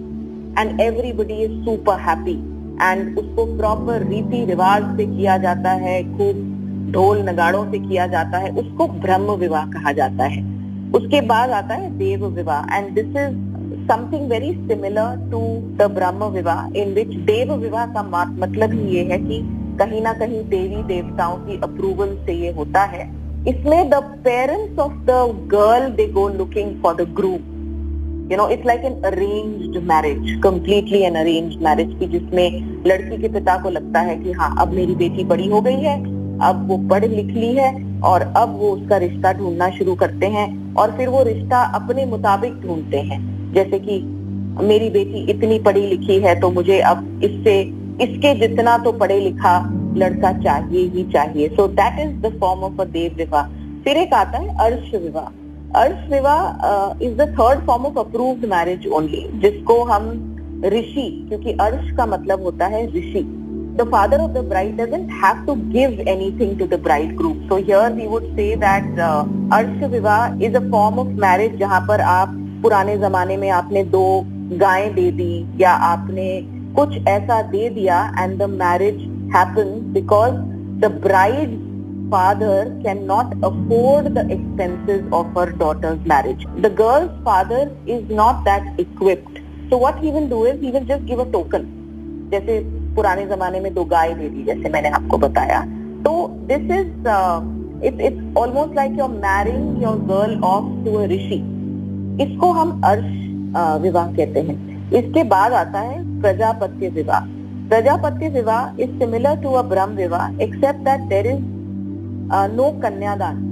and 0.59 0.81
everybody 0.81 1.41
is 1.43 1.59
super 1.65 1.99
happy 1.99 2.37
and 2.81 3.17
उसको 3.17 3.45
प्रॉपर 3.57 4.07
रीति 4.07 4.43
रिवाज 4.45 4.83
से 4.97 5.05
किया 5.07 5.37
जाता 5.37 5.71
है, 5.75 6.01
खूब 6.17 6.91
ढोल 6.93 7.21
नगाड़ों 7.21 7.63
से 7.71 7.79
किया 7.79 8.07
जाता 8.07 8.37
है, 8.37 8.51
उसको 8.53 8.87
ब्रह्म 8.87 9.35
विवाह 9.37 9.65
कहा 9.67 9.91
जाता 9.91 10.25
है। 10.25 10.41
उसके 10.91 11.21
बाद 11.23 11.51
आता 11.51 11.75
है 11.75 11.89
देव 11.97 12.25
विवाह। 12.27 12.75
And 12.77 12.93
this 12.95 13.05
is 13.17 13.35
something 13.87 14.29
very 14.29 14.51
similar 14.67 15.29
to 15.31 15.39
the 15.77 15.89
Brahma 15.91 16.25
vivah 16.31 16.65
in 16.75 16.93
विच 16.93 17.15
देव 17.25 17.53
विवाह 17.55 17.85
का 17.93 18.03
मतलब 18.35 18.73
ही 18.73 18.87
ये 18.95 19.03
है 19.03 19.17
कि 19.19 19.39
कहीं 19.79 20.01
ना 20.01 20.13
कहीं 20.13 20.43
देवी 20.49 20.83
देवताओं 20.85 21.35
की 21.37 21.59
अप्रूवल 21.63 22.15
से 22.25 22.33
ये 22.35 22.51
होता 22.51 22.83
है। 22.85 23.05
इसमें 23.47 23.89
the 23.89 23.95
parents 24.23 24.79
of 24.79 24.93
the 25.05 25.19
girl 25.51 25.89
they 25.91 26.07
go 26.13 26.27
looking 26.29 26.81
for 26.81 26.95
the 26.95 27.07
group 27.15 27.53
you 28.31 28.37
know 28.37 28.47
it's 28.49 28.65
like 28.65 28.81
an 28.85 28.93
arranged 29.05 29.77
marriage 29.89 30.39
completely 30.43 31.01
an 31.03 31.15
arranged 31.15 31.61
marriage 31.63 31.95
की 31.99 32.05
जिसमें 32.09 32.83
लड़की 32.87 33.17
के 33.17 33.27
पिता 33.29 33.57
को 33.63 33.69
लगता 33.69 33.99
है 34.01 34.15
कि 34.15 34.31
हाँ 34.31 34.55
अब 34.61 34.73
मेरी 34.73 34.95
बेटी 34.95 35.23
बड़ी 35.25 35.47
हो 35.47 35.61
गई 35.61 35.81
है, 35.81 35.95
अब 36.41 36.67
वो 36.69 36.77
पढ़ 36.89 37.05
लिख 37.05 37.27
ली 37.35 37.53
है 37.53 37.71
और 38.01 38.21
अब 38.37 38.57
वो 38.59 38.69
उसका 38.71 38.97
रिश्ता 38.99 39.31
ढूंढना 39.33 39.69
शुरू 39.77 39.95
करते 39.95 40.25
हैं 40.27 40.47
और 40.75 40.91
फिर 40.97 41.09
वो 41.09 41.23
रिश्ता 41.23 41.61
अपने 41.75 42.05
मुताबिक 42.07 42.59
ढूंढते 42.61 42.97
हैं। 43.01 43.21
जैसे 43.53 43.79
कि 43.79 43.99
मेरी 44.63 44.89
बेटी 44.89 45.25
इतनी 45.31 45.59
पढ़ी 45.61 45.85
लिखी 45.87 46.19
है 46.19 46.39
तो 46.41 46.49
मुझे 46.51 46.79
अब 46.81 47.21
इससे, 47.23 47.59
इसके 48.03 48.33
जितना 48.39 48.77
तो 48.77 48.91
पढ़े 48.93 49.19
लिखा 49.19 49.57
लड़का 49.97 50.31
चाहिए 50.39 50.87
ही 50.89 51.03
चाहिए। 51.11 51.47
So 51.49 51.67
that 51.69 51.99
is 52.01 52.15
the 52.21 52.37
form 52.39 52.63
of 52.63 52.81
a 52.81 52.85
Dev 52.91 53.15
vivah. 53.17 53.49
फिर 53.83 53.97
एक 53.97 54.13
आता 54.15 54.37
है 54.37 54.57
अर्श 54.61 54.93
विवाह। 54.95 55.29
Arth 55.75 56.11
vivah 56.11 57.03
is 57.05 57.15
the 57.15 57.27
third 57.31 57.65
form 57.65 57.85
of 57.85 57.99
approved 57.99 58.45
marriage 58.49 58.87
only 58.89 59.23
जिसको 59.41 59.83
हम 59.85 60.05
ऋषि, 60.65 61.09
क्योंकि 61.29 61.51
अर्श 61.61 61.91
का 61.97 62.05
मतलब 62.05 62.43
होता 62.43 62.65
है 62.67 62.85
ऋषि। 62.87 63.23
The 63.77 63.87
father 63.91 64.19
of 64.19 64.31
the 64.31 64.43
bride 64.49 64.81
doesn't 64.81 65.11
have 65.23 65.45
to 65.45 65.55
give 65.73 65.99
anything 66.09 66.57
to 66.59 66.67
the 66.67 66.79
bride 66.83 67.15
group 67.17 67.41
so 67.49 67.57
here 67.57 67.91
we 67.93 68.07
would 68.07 68.23
say 68.35 68.55
that 68.63 68.99
Arsh 69.53 69.83
vivah 69.91 70.43
is 70.45 70.55
a 70.55 70.59
form 70.71 70.99
of 70.99 71.07
marriage 71.21 71.59
जहाँ 71.59 71.81
पर 71.87 72.01
आप 72.13 72.33
पुराने 72.63 72.97
जमाने 72.97 73.37
में 73.37 73.49
आपने 73.51 73.83
दो 73.85 74.05
गाय 74.55 74.89
दे 74.89 75.11
दी, 75.11 75.45
या 75.61 75.71
आपने 75.91 76.29
कुछ 76.75 76.97
ऐसा 77.07 77.41
दे 77.51 77.69
दिया 77.69 78.01
and 78.19 78.37
the 78.39 78.49
marriage 78.51 78.99
happen 79.35 79.79
because 79.93 80.33
the 80.81 80.91
bride's 81.03 81.66
father 82.09 82.75
cannot 82.83 83.33
afford 83.43 84.13
the 84.15 84.25
expenses 84.31 85.03
of 85.11 85.33
her 85.35 85.51
daughter's 85.53 85.99
marriage. 86.05 86.45
The 86.57 86.69
girl's 86.71 87.11
father 87.23 87.71
is 87.87 88.09
not 88.09 88.43
that 88.45 88.79
equipped. 88.79 89.39
So 89.69 89.77
what 89.77 89.99
he 89.99 90.11
will 90.11 90.27
do 90.27 90.45
is 90.45 90.59
he 90.61 90.71
will 90.71 90.85
just 90.85 91.05
give 91.05 91.19
a 91.19 91.25
token. 91.31 91.73
जैसे 92.31 92.59
पुराने 92.95 93.25
जमाने 93.25 93.59
में 93.59 93.73
दो 93.73 93.83
गाय 93.91 94.13
दे 94.13 94.29
दी 94.29 94.43
जैसे 94.43 94.69
मैंने 94.69 94.89
आपको 94.97 95.17
बताया 95.17 95.61
तो 96.05 96.13
this 96.47 96.71
is 96.77 97.07
it's 97.87 98.01
it's 98.07 98.37
almost 98.37 98.75
like 98.75 98.97
your 98.99 99.09
marrying 99.09 99.83
your 99.83 99.99
girl 100.09 100.39
off 100.45 100.65
to 100.85 100.95
a 100.97 101.05
rishi 101.11 101.39
इसको 102.23 102.51
हम 102.51 102.81
अर्श 102.85 103.05
uh, 103.55 103.81
विवाह 103.81 104.11
कहते 104.13 104.39
हैं 104.41 104.91
इसके 104.99 105.23
बाद 105.31 105.53
आता 105.53 105.79
है 105.79 105.99
प्रजापत्य 106.21 106.89
विवाह 106.95 107.25
प्रजापत्य 107.69 108.29
विवाह 108.29 108.81
is 108.83 108.97
similar 108.99 109.35
to 109.41 109.51
a 109.51 109.61
Brahma 109.69 109.95
vivah 109.95 110.41
except 110.43 110.79
that 110.85 111.01
there 111.09 111.27
is 111.27 111.41
no 112.31 112.69
kanyadaan 112.81 113.43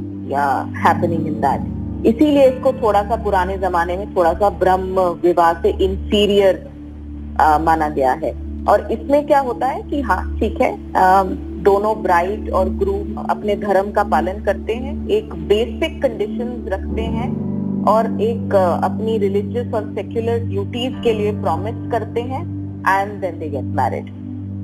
happening 0.77 1.27
in 1.27 1.39
that 1.41 2.05
इसीलिए 2.07 2.47
इसको 2.49 2.73
थोड़ा 2.73 3.01
सा 3.03 3.15
पुराने 3.23 3.57
जमाने 3.57 3.97
में 3.97 4.15
थोड़ा 4.15 4.33
सा 4.33 4.49
ब्रह्म 4.59 5.01
विवाह 5.23 5.53
से 5.61 5.69
इंफीरियर 5.85 6.63
uh, 7.35 7.59
माना 7.61 7.89
गया 7.89 8.11
है। 8.13 8.33
और 8.65 8.88
इसमें 8.91 9.25
क्या 9.27 9.39
होता 9.39 9.67
है 9.67 9.81
कि 9.81 10.01
हाँ 10.01 10.39
ठीक 10.39 10.61
है 10.61 10.71
आ, 10.93 11.23
दोनों 11.65 11.95
ब्राइड 12.03 12.49
और 12.51 12.69
ग्रूम 12.79 13.15
अपने 13.29 13.55
धर्म 13.55 13.91
का 13.91 14.03
पालन 14.03 14.43
करते 14.43 14.73
हैं 14.75 14.93
एक 15.09 15.33
बेसिक 15.47 16.01
कंडीशन 16.01 16.49
रखते 16.73 17.01
हैं 17.15 17.29
और 17.88 18.09
एक 18.21 18.55
अपनी 18.55 19.17
रिलीजियस 19.17 19.73
और 19.73 19.93
सेक्युलर 19.95 20.39
ड्यूटीज़ 20.39 21.01
के 21.03 21.13
लिए 21.13 21.31
प्रॉमिस 21.41 21.75
करते 21.91 22.21
हैं 22.23 22.41
and 22.88 23.19
then 23.21 23.39
they 23.39 23.49
get 23.49 23.73
married 23.79 24.11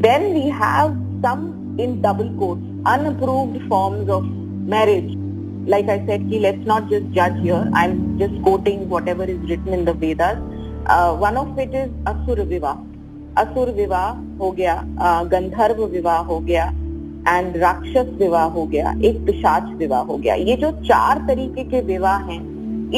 then 0.01 0.31
we 0.33 0.49
have 0.59 0.93
some 1.25 1.47
in 1.81 2.01
double 2.01 2.29
course 2.39 2.70
unapproved 2.87 3.69
forms 3.69 4.09
of 4.09 4.23
marriage 4.71 5.17
like 5.65 5.89
I 5.89 6.03
said, 6.05 6.23
ki, 6.29 6.39
let's 6.39 6.65
not 6.65 6.89
just 6.89 7.11
judge 7.11 7.35
here. 7.39 7.69
I'm 7.73 8.17
just 8.17 8.41
quoting 8.41 8.89
whatever 8.89 9.23
is 9.25 9.37
written 9.41 9.73
in 9.73 9.85
the 9.85 9.93
Vedas. 9.93 10.39
Uh, 10.87 11.15
one 11.15 11.37
of 11.37 11.59
it 11.59 11.75
is 11.75 11.91
Asura 12.05 12.45
Vivah. 12.45 12.77
असुर 13.39 13.69
विवाह 13.71 14.07
हो 14.39 14.49
गया 14.51 14.73
गंधर्व 15.31 15.83
विवाह 15.91 16.17
हो 16.29 16.39
गया 16.39 16.65
and 17.27 17.55
राक्षस 17.57 18.09
विवाह 18.19 18.45
हो 18.55 18.65
गया 18.65 18.91
एक 19.09 19.25
पिशाच 19.25 19.69
विवाह 19.77 20.01
हो 20.03 20.17
गया 20.17 20.33
ये 20.35 20.55
जो 20.61 20.71
चार 20.81 21.19
तरीके 21.27 21.63
के 21.69 21.81
विवाह 21.85 22.25
हैं 22.29 22.39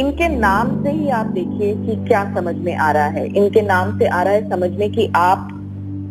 इनके 0.01 0.27
नाम 0.37 0.71
से 0.83 0.91
ही 0.91 1.09
आप 1.17 1.25
देखिए 1.35 1.73
कि 1.85 1.95
क्या 2.07 2.23
समझ 2.35 2.55
में 2.55 2.75
आ 2.75 2.91
रहा 2.91 3.07
है 3.17 3.25
इनके 3.27 3.61
नाम 3.61 3.97
से 3.99 4.07
आ 4.07 4.21
रहा 4.23 4.33
है 4.33 4.49
समझ 4.49 4.69
में 4.79 4.91
कि 4.91 5.11
आप 5.15 5.47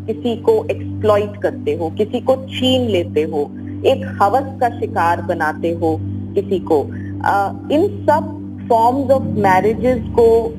किसी 0.07 0.37
को 0.43 0.55
एक्सप्लॉइट 0.71 1.41
करते 1.43 1.75
हो 1.81 1.91
किसी 1.99 2.21
को 2.31 2.37
छीन 2.49 2.89
लेते 2.91 3.23
हो 3.33 3.45
एक 3.87 4.19
हवस 4.23 4.61
का 4.61 4.69
शिकार 4.69 5.23
बनाते 5.23 5.71
हो 5.71 5.99
किसी 6.35 6.59
को। 6.59 6.83
आ, 7.25 7.53
इन 7.73 8.07
सब 8.07 8.39
फॉर्म्स 8.69 9.11
ऑफ़ 9.11 9.23
मैरिजेस 9.23 10.03
को 10.09 10.55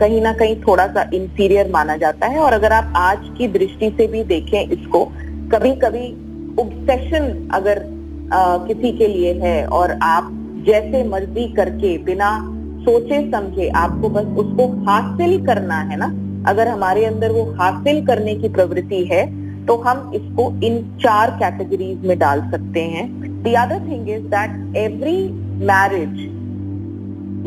कहीं 0.00 0.22
ना 0.22 0.32
कहीं 0.32 0.56
थोड़ा 0.56 0.86
सा 0.86 1.10
इंफीरियर 1.14 1.70
माना 1.70 1.96
जाता 1.96 2.26
है 2.26 2.38
और 2.38 2.52
अगर 2.52 2.72
आप 2.72 2.92
आज 2.96 3.18
की 3.38 3.48
दृष्टि 3.48 3.90
से 3.90 4.06
भी 4.06 4.24
देखें 4.24 4.68
इसको 4.68 5.04
कभी 5.52 5.72
कभी 5.72 6.12
ऑब्सेशन 6.60 7.48
अगर 7.52 7.78
uh, 8.26 8.66
किसी 8.68 8.92
के 8.92 9.06
लिए 9.06 9.32
है 9.34 9.66
और 9.66 9.98
आप 10.02 10.30
जैसे 10.66 11.04
मर्ज़ी 11.04 11.52
करके 11.52 11.98
बिना 11.98 12.54
सोचे 12.84 13.30
समझे 13.30 13.68
आपको 13.68 14.08
बस 14.08 14.24
उसको 14.24 14.84
हासिल 14.84 15.46
करना 15.46 15.74
है 15.74 15.96
ना? 15.96 16.14
अगर 16.50 16.68
हमारे 16.68 17.04
अंदर 17.04 17.30
वो 17.30 17.54
हासिल 17.60 18.06
करने 18.06 18.34
की 18.34 18.48
प्रवृत्ति 18.48 19.04
है 19.04 19.37
तो 19.68 19.76
हम 19.78 20.10
इसको 20.14 20.50
इन 20.66 20.82
चार 21.00 21.30
कैटेगरीज 21.40 22.04
में 22.06 22.18
डाल 22.18 22.40
सकते 22.50 22.80
हैं। 22.92 23.06
The 23.42 23.52
other 23.62 23.88
thing 23.88 24.08
is 24.10 24.22
that 24.34 24.76
every 24.76 25.18
marriage 25.66 26.26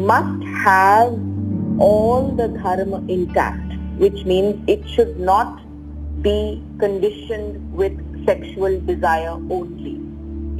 must 0.09 0.45
have 0.67 1.81
all 1.83 2.29
the 2.37 2.49
dharma 2.55 2.95
intact 3.09 3.99
which 4.01 4.25
means 4.27 4.69
it 4.69 4.85
should 4.87 5.15
not 5.21 5.59
be 6.23 6.39
condition 6.81 7.45
with 7.77 7.97
sexual 8.25 8.79
desire 8.87 9.53
only 9.53 9.95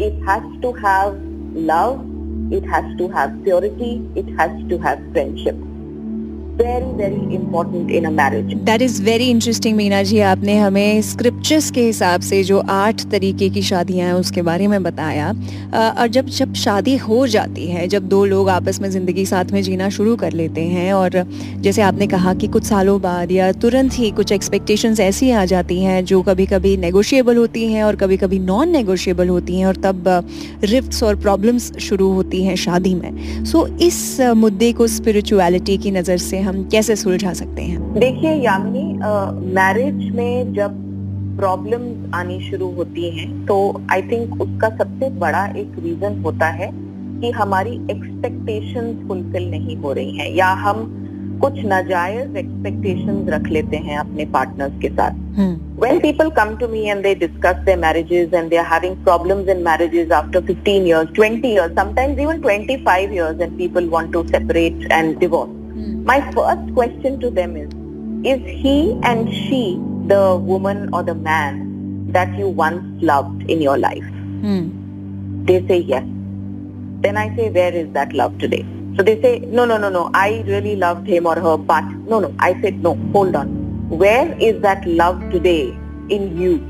it 0.06 0.30
has 0.30 0.62
to 0.62 0.72
have 0.86 1.14
love 1.70 2.56
it 2.56 2.68
has 2.68 2.98
to 2.98 3.08
have 3.18 3.44
purity 3.44 3.94
it 4.20 4.40
has 4.40 4.70
to 4.70 4.78
have 4.86 5.12
friendship 5.12 5.68
that 8.66 8.82
is 8.82 9.02
very 9.04 9.26
interesting 9.26 9.76
Meena 9.78 10.02
ji 10.04 10.20
आपने 10.20 10.58
हमें 10.58 11.02
scriptures 11.02 11.70
के 11.72 11.82
हिसाब 11.82 12.22
से 12.22 12.44
जो 12.44 12.60
आठ 12.70 13.04
तरीके 13.12 13.50
की 13.50 13.62
शादियाँ 13.62 14.08
हैं 14.08 14.14
उसके 14.14 14.42
बारे 14.42 14.68
में 14.68 14.84
बताया। 14.84 15.30
और 16.00 16.08
जब 16.08 16.26
जब 16.28 16.54
शादी 16.54 16.96
हो 16.98 17.26
जाती 17.28 17.68
है 17.68 17.88
जब 17.88 18.08
दो 18.08 18.24
लोग 18.26 18.50
आपस 18.50 18.80
में 18.82 18.90
ज़िंदगी 18.90 19.26
साथ 19.26 19.46
में 19.46 19.62
जीना 19.62 19.90
शुरू 19.90 20.16
कर 20.16 20.32
लेते 20.32 20.62
हैं 20.62 20.92
और 20.94 21.12
जैसे 21.58 21.82
आपने 21.82 22.08
कहा 22.08 22.34
कि 22.34 22.48
कुछ 22.48 22.64
सालों 22.64 23.00
बाद 23.02 23.32
या 23.32 23.52
तुरंत 23.52 23.94
ही 23.94 24.12
कुछ 24.12 24.32
एक्सपेक्टेशंस 24.32 25.00
ऐसी 25.00 25.32
आ 25.32 25.46
जाती 25.46 25.80
हैं 25.80 26.04
जो 26.06 26.22
कभी 26.22 26.46
कभी 26.46 26.76
नेगोशिएबल 26.78 27.38
होती 27.38 27.66
हैं 27.74 27.84
और 27.84 27.96
कभी 27.96 28.18
कभी 28.18 28.40
नॉन 28.40 28.70
नेगोशिएबल 28.70 29.30
होती 29.30 29.60
हैं 29.60 29.66
और 29.66 29.76
तब 29.76 30.04
रिफ्ट्स 30.64 31.04
और 31.04 31.16
प्रॉब्लम्स 31.16 31.72
शुरू 31.80 32.12
होती 32.14 32.44
हैं 32.44 32.56
शादी 32.56 32.94
में। 32.96 33.46
सो 33.46 33.68
so, 33.68 33.82
इस 33.82 34.20
मुद्दे 34.22 34.72
को 34.74 34.88
स्पिरिचुअलिटी 34.88 35.78
की 35.78 35.92
नज़र 35.92 36.18
से 36.18 36.40
हम 36.40 36.51
हम 36.52 36.64
कैसे 36.72 36.96
सुलझा 36.96 37.32
सकते 37.34 37.62
हैं? 37.62 37.94
देखिए 37.94 38.32
यामिनी 38.36 38.84
मैरिज 39.56 40.16
में 40.16 40.54
जब 40.54 40.74
प्रॉब्लम 41.38 42.16
आनी 42.16 42.40
शुरू 42.50 42.70
होती 42.76 43.10
हैं 43.10 43.28
तो 43.46 43.56
आई 43.92 44.02
थिंक 44.02 44.42
उसका 44.42 44.70
सबसे 44.78 45.10
बड़ा 45.20 45.46
एक 45.58 45.76
रीजन 45.84 46.20
होता 46.24 46.48
है 46.58 46.70
कि 47.22 47.32
हमारी 47.32 47.76
एक्सपेक्टेशन 47.92 48.94
फुलफिल 49.08 49.50
नहीं 49.52 49.78
हो 49.78 49.94
रही 49.94 50.18
है 50.18 50.32
या 50.38 50.48
हम 50.66 50.84
कुछ 51.42 51.64
नाजायज 51.66 52.36
एक्सपेक्टेशन 52.38 53.24
रख 53.30 53.48
लेते 53.50 53.78
हैं 53.86 53.98
अपने 53.98 54.26
पार्टनर्स 54.34 54.82
के 54.82 54.90
साथ। 54.90 55.40
When 55.84 56.00
people 56.00 56.30
come 56.32 56.56
to 56.58 56.68
me 56.68 56.84
and 56.90 57.04
they 57.04 57.16
discuss 57.24 57.64
their 57.66 57.78
marriages 57.78 58.34
and 58.34 58.50
their 58.50 58.66
having 58.74 58.96
problems 59.04 59.50
in 59.56 59.64
marriages 59.70 60.12
after 60.20 60.46
fifteen 60.48 60.88
years 60.88 61.16
twenty 61.16 61.54
years 61.54 61.76
sometimes 61.80 62.20
even 62.20 62.42
twenty 62.42 62.78
five 62.86 63.14
years 63.14 63.42
and 63.42 63.58
people 63.58 63.90
want 63.90 64.14
to 64.14 64.28
separate 64.28 64.88
and 64.92 65.18
divorce 65.20 65.61
divorce 65.81 66.05
My 66.05 66.21
first 66.33 66.75
question 66.75 67.21
to 67.21 67.31
them 67.31 67.57
is, 67.57 67.71
is 68.25 68.41
he 68.47 68.99
and 69.03 69.33
she 69.33 69.81
the 70.07 70.37
woman 70.37 70.89
or 70.93 71.03
the 71.03 71.15
man 71.15 72.13
that 72.13 72.39
you 72.39 72.49
once 72.49 73.03
loved 73.03 73.51
in 73.51 73.61
your 73.61 73.79
life? 73.79 74.05
Hmm. 74.05 75.45
They 75.45 75.67
say 75.67 75.79
yes. 75.79 76.05
Then 77.01 77.17
I 77.17 77.35
say, 77.37 77.51
where 77.51 77.75
is 77.75 77.93
that 77.93 78.13
love 78.13 78.39
today? 78.39 78.65
So 78.97 79.03
they 79.03 79.21
say, 79.21 79.41
no, 79.41 79.65
no, 79.65 79.77
no, 79.77 79.91
no, 79.91 80.11
I 80.15 80.43
really 80.47 80.77
loved 80.77 81.07
him 81.07 81.27
or 81.27 81.35
her, 81.35 81.57
but 81.57 81.85
no, 81.85 82.21
no. 82.21 82.35
I 82.39 82.61
said, 82.63 82.83
no, 82.83 82.95
hold 83.13 83.37
on. 83.37 83.49
Where 83.91 84.33
is 84.41 84.63
that 84.63 84.87
love 84.87 85.21
today 85.31 85.77
in 86.09 86.37
you? 86.39 86.61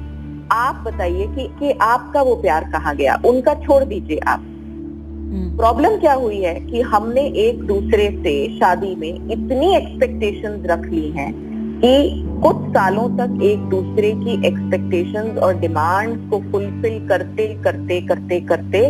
आप 0.53 0.83
बताइए 0.87 1.27
कि, 1.27 1.47
कि 1.59 1.71
आपका 1.83 2.23
वो 2.23 2.35
प्यार 2.37 2.64
कहाँ 2.73 2.97
गया 2.97 3.21
उनका 3.27 3.55
छोड़ 3.55 3.85
दीजिए 3.85 4.19
आप 4.19 4.42
प्रॉब्लम 5.32 5.89
हम्म। 5.89 6.00
क्या 6.00 6.13
हुई 6.13 6.38
है 6.38 6.54
कि 6.56 6.82
हमने 6.82 7.22
एक 7.41 7.62
दूसरे 7.63 8.10
से 8.24 8.34
शादी 8.60 8.96
में 8.96 9.32
इतनी 9.32 9.76
एक्सपेक्टेशंस 9.76 10.65
रख 10.65 10.86
ली 10.86 11.10
हैं 11.10 11.32
कि 11.84 12.24
कुछ 12.41 12.56
सालों 12.70 13.08
तक 13.17 13.44
एक 13.44 13.60
दूसरे 13.70 14.12
की 14.15 14.34
एक्सपेक्टेशंस 14.48 15.38
और 15.38 15.60
डिमांड्स 15.60 16.30
को 16.30 16.39
फुलफिल 16.52 17.08
करते 17.08 17.48
करते 17.63 18.02
करते 18.02 18.39
करते 18.41 18.86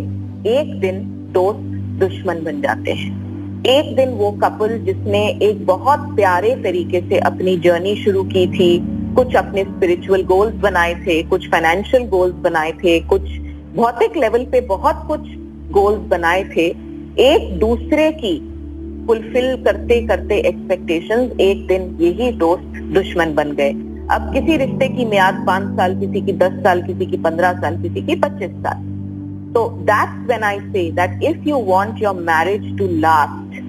एक 0.51 0.79
दिन 0.79 1.03
दोस्त 1.33 1.59
दुश्मन 1.99 2.43
बन 2.43 2.61
जाते 2.61 2.91
हैं 2.91 3.19
एक 3.67 3.95
दिन 3.95 4.09
वो 4.09 4.31
कपल 4.31 4.77
जिसने 4.77 5.19
एक 5.43 5.65
बहुत 5.65 5.99
प्यारे 6.15 6.55
तरीके 6.55 7.01
से 7.01 7.17
अपनी 7.19 7.55
जर्नी 7.57 7.95
शुरू 7.95 8.23
की 8.23 8.45
थी, 8.47 8.69
कुछ 9.15 9.35
अपने 9.35 9.63
स्पिरिचुअल 9.63 10.23
गोल्स 10.23 10.55
बनाए 10.55 10.95
थे, 10.95 11.21
कुछ 11.23 11.47
फाइनेंशियल 11.49 12.07
गोल्स 12.07 12.35
बनाए 12.35 12.71
थे, 12.71 12.99
कुछ 12.99 13.29
भौतिक 13.75 14.17
लेवल 14.17 14.45
पे 14.45 14.61
बहुत 14.67 15.03
कुछ 15.07 15.29
गोल्स 15.71 16.07
बनाए 16.09 16.43
थे, 16.55 16.67
एक 17.19 17.59
दूसरे 17.59 18.11
की 18.13 18.37
फुलफिल 19.07 19.55
करते 19.63 20.01
करते 20.07 20.35
एक्सपेक्टेशंस 20.47 21.39
एक 21.41 21.65
दिन 21.67 21.97
यही 22.01 22.31
दोस्त 22.37 22.81
दुश्मन 22.93 23.33
बन 23.35 23.51
गए। 23.51 23.71
अब 24.11 24.31
किसी 24.33 24.57
रिश्ते 24.57 24.87
की 24.89 25.05
मियाद 25.05 25.43
पाँच 25.47 25.75
साल, 25.77 25.99
किसी 25.99 26.21
की 26.21 26.33
दस 26.37 26.63
साल, 26.63 26.81
किसी 26.83 27.05
की 27.05 27.17
पंद्रह 27.17 27.53
साल, 27.61 27.81
किसी 27.81 28.01
की 28.01 28.15
पच्चीस 28.21 28.51
साल। 28.63 28.89
तो 29.53 29.67
that's 29.83 30.27
when 30.27 30.43
I 30.43 30.59
say 30.59 30.89
that 30.91 31.23
if 31.23 31.47
you 31.49 31.63
want 31.65 32.01
your 32.03 32.15
marriage 32.23 32.77
to 32.77 32.87
last 32.99 33.59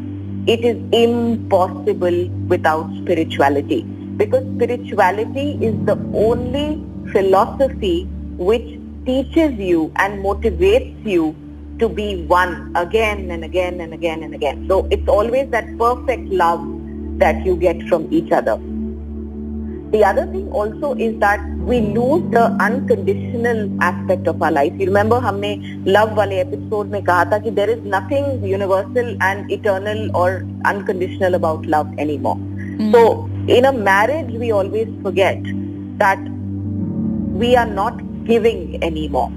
it 0.50 0.64
is 0.64 0.94
impossible 0.94 2.14
without 2.52 2.94
spirituality 2.94 3.80
because 4.18 4.44
spirituality 4.44 5.50
is 5.66 5.76
the 5.86 5.98
only 6.24 6.66
philosophy 7.12 7.94
which 8.40 8.68
teaches 9.06 9.60
you 9.60 9.90
and 10.00 10.20
motivates 10.22 11.06
you 11.06 11.30
to 11.79 11.87
be 11.89 12.23
one 12.25 12.71
again 12.75 13.29
and 13.31 13.43
again 13.43 13.81
and 13.81 13.93
again 13.93 14.23
and 14.23 14.33
again. 14.33 14.65
So 14.67 14.87
it's 14.91 15.07
always 15.07 15.49
that 15.51 15.77
perfect 15.77 16.29
love 16.29 16.65
that 17.19 17.45
you 17.45 17.55
get 17.55 17.81
from 17.83 18.07
each 18.11 18.31
other. 18.31 18.59
The 19.91 20.03
other 20.03 20.25
thing 20.25 20.51
also 20.51 20.95
is 20.95 21.17
that 21.19 21.39
we 21.59 21.79
lose 21.79 22.23
the 22.31 22.45
unconditional 22.59 23.71
aspect 23.81 24.27
of 24.27 24.41
our 24.41 24.51
life. 24.51 24.73
You 24.77 24.87
remember 24.87 25.19
हमने 25.21 25.85
love 25.85 26.13
वाले 26.17 26.39
episode 26.41 26.91
में 26.91 27.01
कहा 27.03 27.25
था 27.31 27.39
कि 27.43 27.55
there 27.55 27.69
is 27.69 27.79
nothing 27.85 28.43
universal 28.43 29.15
and 29.21 29.49
eternal 29.51 30.09
or 30.15 30.45
unconditional 30.65 31.35
about 31.35 31.65
love 31.65 31.87
anymore. 31.97 32.35
Mm. 32.35 32.91
So 32.91 33.29
in 33.47 33.65
a 33.65 33.71
marriage 33.71 34.31
we 34.31 34.51
always 34.51 34.89
forget 35.03 35.41
that 35.99 36.19
we 37.43 37.55
are 37.55 37.65
not 37.65 38.01
giving 38.25 38.83
anymore. 38.83 39.31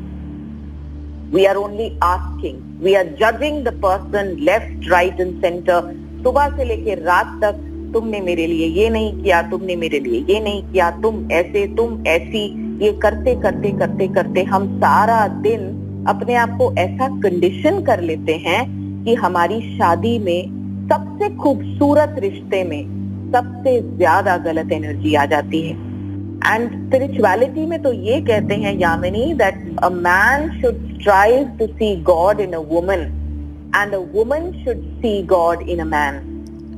We 1.31 1.47
are 1.47 1.57
only 1.57 1.97
asking. 2.01 2.79
We 2.79 2.95
are 2.95 3.05
judging 3.05 3.63
the 3.63 3.71
person 3.73 4.43
left, 4.43 4.89
right 4.89 5.19
and 5.19 5.41
center. 5.41 5.81
सुबह 6.23 6.55
से 6.57 6.65
लेके 6.65 6.93
रात 6.95 7.39
तक 7.41 7.57
तुमने 7.93 8.19
मेरे 8.21 8.45
लिए 8.47 8.67
ये 8.67 8.89
नहीं 8.89 9.11
किया 9.23 9.41
तुमने 9.49 9.75
मेरे 9.75 9.99
लिए 9.99 10.19
ये 10.29 10.39
नहीं 10.39 10.61
किया 10.71 10.89
तुम 11.01 11.19
ऐसे 11.31 11.65
तुम 11.75 12.05
ऐसी 12.07 12.43
ये 12.83 12.91
करते 13.03 13.35
करते 13.41 13.71
करते 13.79 14.07
करते 14.13 14.43
हम 14.53 14.67
सारा 14.79 15.27
दिन 15.43 15.67
अपने 16.07 16.35
आप 16.35 16.57
को 16.57 16.73
ऐसा 16.79 17.07
कंडीशन 17.21 17.81
कर 17.85 18.01
लेते 18.01 18.33
हैं 18.47 18.63
कि 19.05 19.13
हमारी 19.23 19.61
शादी 19.77 20.17
में 20.19 20.87
सबसे 20.89 21.29
खूबसूरत 21.35 22.15
रिश्ते 22.19 22.63
में 22.63 22.81
सबसे 23.31 23.79
ज़्यादा 23.97 24.37
गलत 24.45 24.71
एनर्जी 24.71 25.13
आ 25.15 25.25
जाती 25.25 25.61
है 25.61 25.84
एंड 26.45 26.69
स्पिरिचुअलिटी 26.71 27.65
में 27.65 27.81
तो 27.83 27.91
ये 27.93 28.19
कहते 28.27 28.55
हैं 28.63 28.77
Yamini 28.79 29.33
that 29.41 29.55
a 29.83 29.89
man 29.89 30.49
should 30.61 30.85
strive 30.93 31.47
to 31.59 31.67
see 31.67 31.95
God 32.11 32.39
in 32.39 32.53
a 32.53 32.59
woman 32.71 33.01
and 33.75 33.93
a 33.93 33.99
woman 34.15 34.51
should 34.63 34.81
see 35.01 35.21
God 35.33 35.69
in 35.69 35.79
a 35.79 35.85
man 35.97 36.21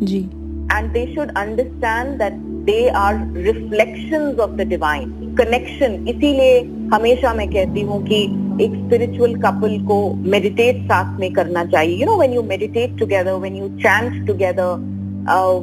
ji. 0.03 0.27
And 0.75 0.93
they 0.93 1.01
should 1.13 1.29
understand 1.41 2.21
that 2.21 2.33
they 2.65 2.89
are 3.01 3.13
reflections 3.43 4.39
of 4.45 4.57
the 4.57 4.65
divine 4.71 5.13
connection. 5.37 5.93
इसीलिए 6.07 6.59
हमेशा 6.93 7.33
मैं 7.33 7.47
कहती 7.51 7.81
हूँ 7.89 8.01
कि 8.07 8.19
एक 8.63 8.75
spiritual 8.83 9.35
couple 9.45 9.77
को 9.87 9.97
meditate 10.33 10.83
साथ 10.89 11.19
में 11.19 11.31
करना 11.33 11.63
चाहिए। 11.65 11.95
You 11.99 12.05
know 12.05 12.17
when 12.17 12.33
you 12.33 12.43
meditate 12.51 12.97
together 12.99 13.33
when 13.33 13.55
you 13.55 13.69
chant 13.85 14.25
together 14.27 14.95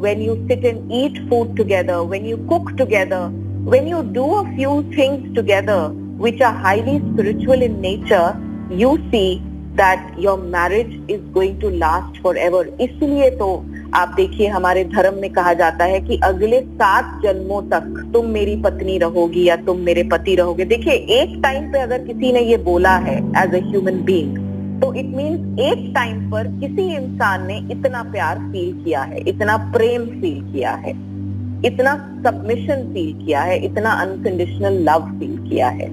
when 0.01 0.23
you 0.23 0.33
sit 0.49 0.65
and 0.71 0.91
eat 0.93 1.19
food 1.29 1.53
together 1.57 1.95
when 2.05 2.25
you 2.31 2.39
cook 2.49 2.73
together 2.81 3.21
when 3.65 3.87
you 3.87 4.03
do 4.03 4.25
a 4.37 4.45
few 4.55 4.73
things 4.95 5.35
together, 5.35 5.89
which 6.19 6.41
are 6.41 6.53
highly 6.53 7.01
spiritual 7.01 7.63
in 7.63 7.81
nature, 7.81 8.37
you 8.71 8.99
see 9.11 9.43
that 9.77 10.19
your 10.19 10.37
marriage 10.37 10.93
is 11.09 11.21
going 11.33 11.59
to 11.61 11.71
last 11.71 12.19
forever. 12.25 12.63
इसलिए 12.81 13.31
तो 13.39 13.49
आप 13.95 14.13
देखिए, 14.17 14.47
हमारे 14.49 14.85
धर्म 14.85 15.15
में 15.21 15.31
कहा 15.33 15.53
जाता 15.55 15.85
है 15.85 16.01
कि 16.01 16.19
अगले 16.25 16.61
सात 16.61 17.21
जन्मों 17.23 17.63
तक 17.71 17.87
तुम 18.15 18.27
मेरी 18.31 18.57
पत्नी 18.63 18.99
रहोगी 18.99 19.45
या 19.49 19.57
तुम 19.67 19.79
मेरे 19.87 20.03
पति 20.13 20.35
रहोगे। 20.37 20.65
देखिए, 20.65 20.93
एक 20.93 21.41
टाइम 21.43 21.71
पे 21.73 21.79
अगर 21.79 22.05
किसी 22.07 22.33
ने 22.33 22.41
ये 22.41 22.57
बोला 22.69 22.97
है 23.07 23.17
एज 23.45 23.55
ए 23.55 23.61
ह्यूमन 23.71 24.03
बींग 24.05 24.37
तो 24.83 24.93
इट 24.95 25.07
मीन्स 25.17 25.61
एक 25.61 25.91
टाइम 25.95 26.31
पर 26.31 26.47
किसी 26.61 26.87
इंसान 26.95 27.47
ने 27.47 27.57
इतना 27.73 28.03
प्यार 28.13 28.39
फील 28.53 28.73
किया 28.85 29.03
है, 29.03 29.21
इतना 29.29 29.57
प्रेम 29.75 30.07
फील 30.21 30.41
किया 30.53 30.75
है। 30.85 30.93
इतना 31.65 31.95
सबमिशन 32.25 32.83
फील 32.95 33.13
किया 33.19 33.43
है 33.43 33.59
इतना 33.65 33.91
अनकंडीशनल 34.03 34.83
लव 34.89 35.11
फील 35.19 35.37
किया 35.41 35.69
है। 35.71 35.89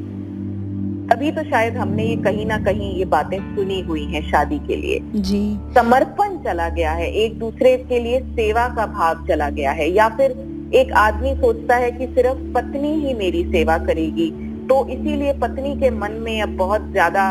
तभी 1.08 1.32
तो 1.32 1.44
शायद 1.44 1.78
हमने 1.78 2.04
ये 2.06 2.16
कहीं 2.18 2.46
ना 2.46 2.58
कहीं 2.60 2.94
ये 2.96 3.06
बातें 3.08 3.38
सुनी 3.56 3.80
हुई 3.82 4.04
हैं 4.06 4.22
शादी 4.24 4.60
के 4.68 4.76
लिए। 4.76 5.00
जी। 5.22 5.42
समर्पण 5.76 6.38
चला 6.44 6.68
गया 6.70 6.92
है 6.92 7.12
एक 7.24 7.38
दूसरे 7.40 7.76
के 7.80 8.00
लिए 8.00 8.20
सेवा 8.32 8.68
का 8.76 8.86
भाव 8.90 9.26
चला 9.28 9.50
गया 9.52 9.72
है 9.72 9.90
या 9.92 10.08
फिर 10.10 10.32
एक 10.76 10.94
आदमी 10.98 11.34
सोचता 11.36 11.76
है 11.76 11.92
कि 11.92 12.08
सिर्फ़ 12.10 12.40
पत्नी 12.54 12.94
ही 12.98 13.14
मेरी 13.16 13.44
सेवा 13.52 13.78
करेगी 13.80 14.30
तो 14.70 14.86
इसीलिए 14.90 15.34
पत्नी 15.40 15.76
के 15.76 15.90
मन 15.92 16.12
में 16.22 16.42
अब 16.42 16.56
बहुत 16.58 16.92
ज़्यादा 16.92 17.24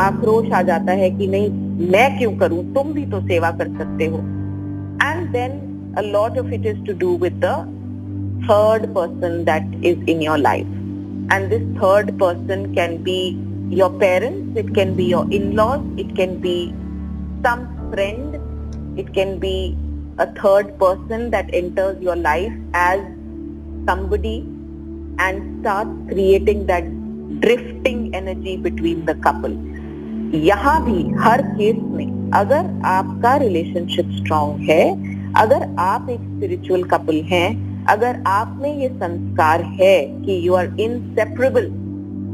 आक्रोश 0.00 0.52
आ 0.52 0.60
जाता 0.62 0.92
है 0.94 1.10
कि 1.10 1.26
नहीं 1.26 1.88
मैं 1.90 2.18
क्यों 2.18 2.36
करूँ? 2.38 2.62
तुम 2.74 2.92
भी 2.92 3.04
तो 3.06 3.20
सेवा 3.20 3.50
कर 3.52 3.68
सकते 3.78 4.06
हो। 4.06 4.18
And 4.18 5.26
then 5.32 5.58
a 5.97 6.01
lot 6.01 6.37
of 6.39 6.53
it 6.53 6.65
is 6.65 6.85
to 6.87 6.97
do 6.99 7.17
with 7.21 7.39
the 7.45 7.57
third 8.49 8.93
person 8.95 9.43
that 9.43 9.85
is 9.85 10.09
in 10.09 10.21
your 10.21 10.37
life 10.37 10.75
and 11.33 11.51
this 11.51 11.63
third 11.79 12.17
person 12.19 12.73
can 12.75 12.97
be 13.03 13.37
your 13.69 13.89
parents 13.99 14.57
it 14.57 14.73
can 14.73 14.95
be 14.95 15.05
your 15.05 15.25
in-laws 15.31 15.85
it 15.97 16.15
can 16.15 16.39
be 16.39 16.57
some 17.45 17.63
friend 17.91 18.99
it 18.99 19.11
can 19.13 19.39
be 19.39 19.55
a 20.19 20.27
third 20.33 20.77
person 20.79 21.31
that 21.31 21.49
enters 21.53 22.01
your 22.01 22.15
life 22.15 22.53
as 22.73 22.99
somebody 23.89 24.37
and 25.19 25.61
starts 25.61 25.97
creating 26.11 26.65
that 26.67 26.85
drifting 27.39 28.13
energy 28.13 28.55
between 28.57 29.05
the 29.05 29.15
couple 29.27 29.57
यहाँ 30.43 30.79
भी 30.85 31.01
हर 31.23 31.41
case 31.57 31.75
में 31.97 32.31
अगर 32.35 32.69
आपका 32.85 33.35
relationship 33.37 34.09
strong 34.11 34.59
है 34.69 34.83
अगर 35.36 35.66
आप 35.78 36.08
एक 36.10 36.20
spiritual 36.20 36.82
couple 36.84 37.20
हैं, 37.24 37.84
अगर 37.86 38.22
आप 38.26 38.58
में 38.62 38.76
ये 38.76 38.88
संस्कार 38.88 39.62
है 39.80 39.96
कि 40.24 40.40
you 40.46 40.54
are 40.54 40.66
inseparable 40.80 41.66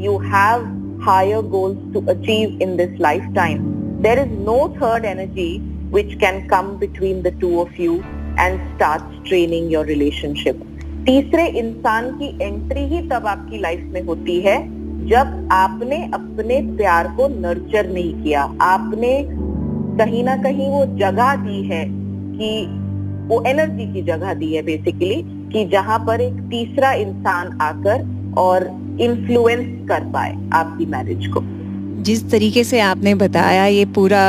you 0.04 0.16
have 0.26 0.64
higher 1.02 1.42
goals 1.48 1.78
to 1.94 2.00
achieve 2.10 2.58
in 2.62 2.76
this 2.76 3.00
lifetime 3.36 3.64
there 4.02 4.18
is 4.18 4.32
no 4.40 4.56
third 4.76 5.04
energy 5.04 5.48
which 5.92 6.14
can 6.20 6.46
come 6.46 6.76
between 6.78 7.22
the 7.22 7.36
two 7.40 7.56
of 7.60 7.80
you 7.82 7.94
and 8.40 8.60
start 8.62 9.02
training 9.28 9.72
your 9.72 9.86
relationship 9.86 10.62
तीसरे 11.06 11.46
इंसान 11.58 12.10
की 12.18 12.28
एंट्री 12.42 12.80
ही 12.86 13.02
तब 13.08 13.26
आपकी 13.26 13.58
life 13.60 13.84
में 13.92 14.02
होती 14.02 14.40
है, 14.40 14.56
जब 15.08 15.48
आपने 15.52 16.02
अपने 16.14 16.60
प्यार 16.76 17.08
को 17.16 17.28
नर्चर 17.40 17.90
नहीं 17.92 18.14
किया। 18.22 18.42
आपने 18.62 19.12
कहीं 19.98 20.24
ना 20.24 20.36
कहीं 20.42 20.68
वो 20.70 20.84
जगह 20.98 21.34
दी 21.44 21.62
है 21.68 21.84
कि 21.88 22.48
वो 23.26 23.42
एनर्जी 23.46 23.92
की 23.92 24.02
जगह 24.02 24.34
दी 24.34 24.54
है 24.54 24.62
बेसिकली 24.62 25.22
कि 25.52 25.64
जहाँ 25.64 25.98
पर 25.98 26.20
एक 26.20 26.34
तीसरा 26.50 26.92
इंसान 26.92 27.58
आकर 27.60 28.34
और 28.38 28.66
इन्फ्लुएंस 29.00 29.88
कर 29.88 30.04
पाए 30.12 30.50
आपकी 30.52 30.86
मैरिज 30.86 31.26
को। 31.26 31.40
जिस 32.06 32.22
तरीके 32.30 32.62
से 32.64 32.80
आपने 32.80 33.14
बताया 33.14 33.64
ये 33.66 33.84
पूरा 33.94 34.22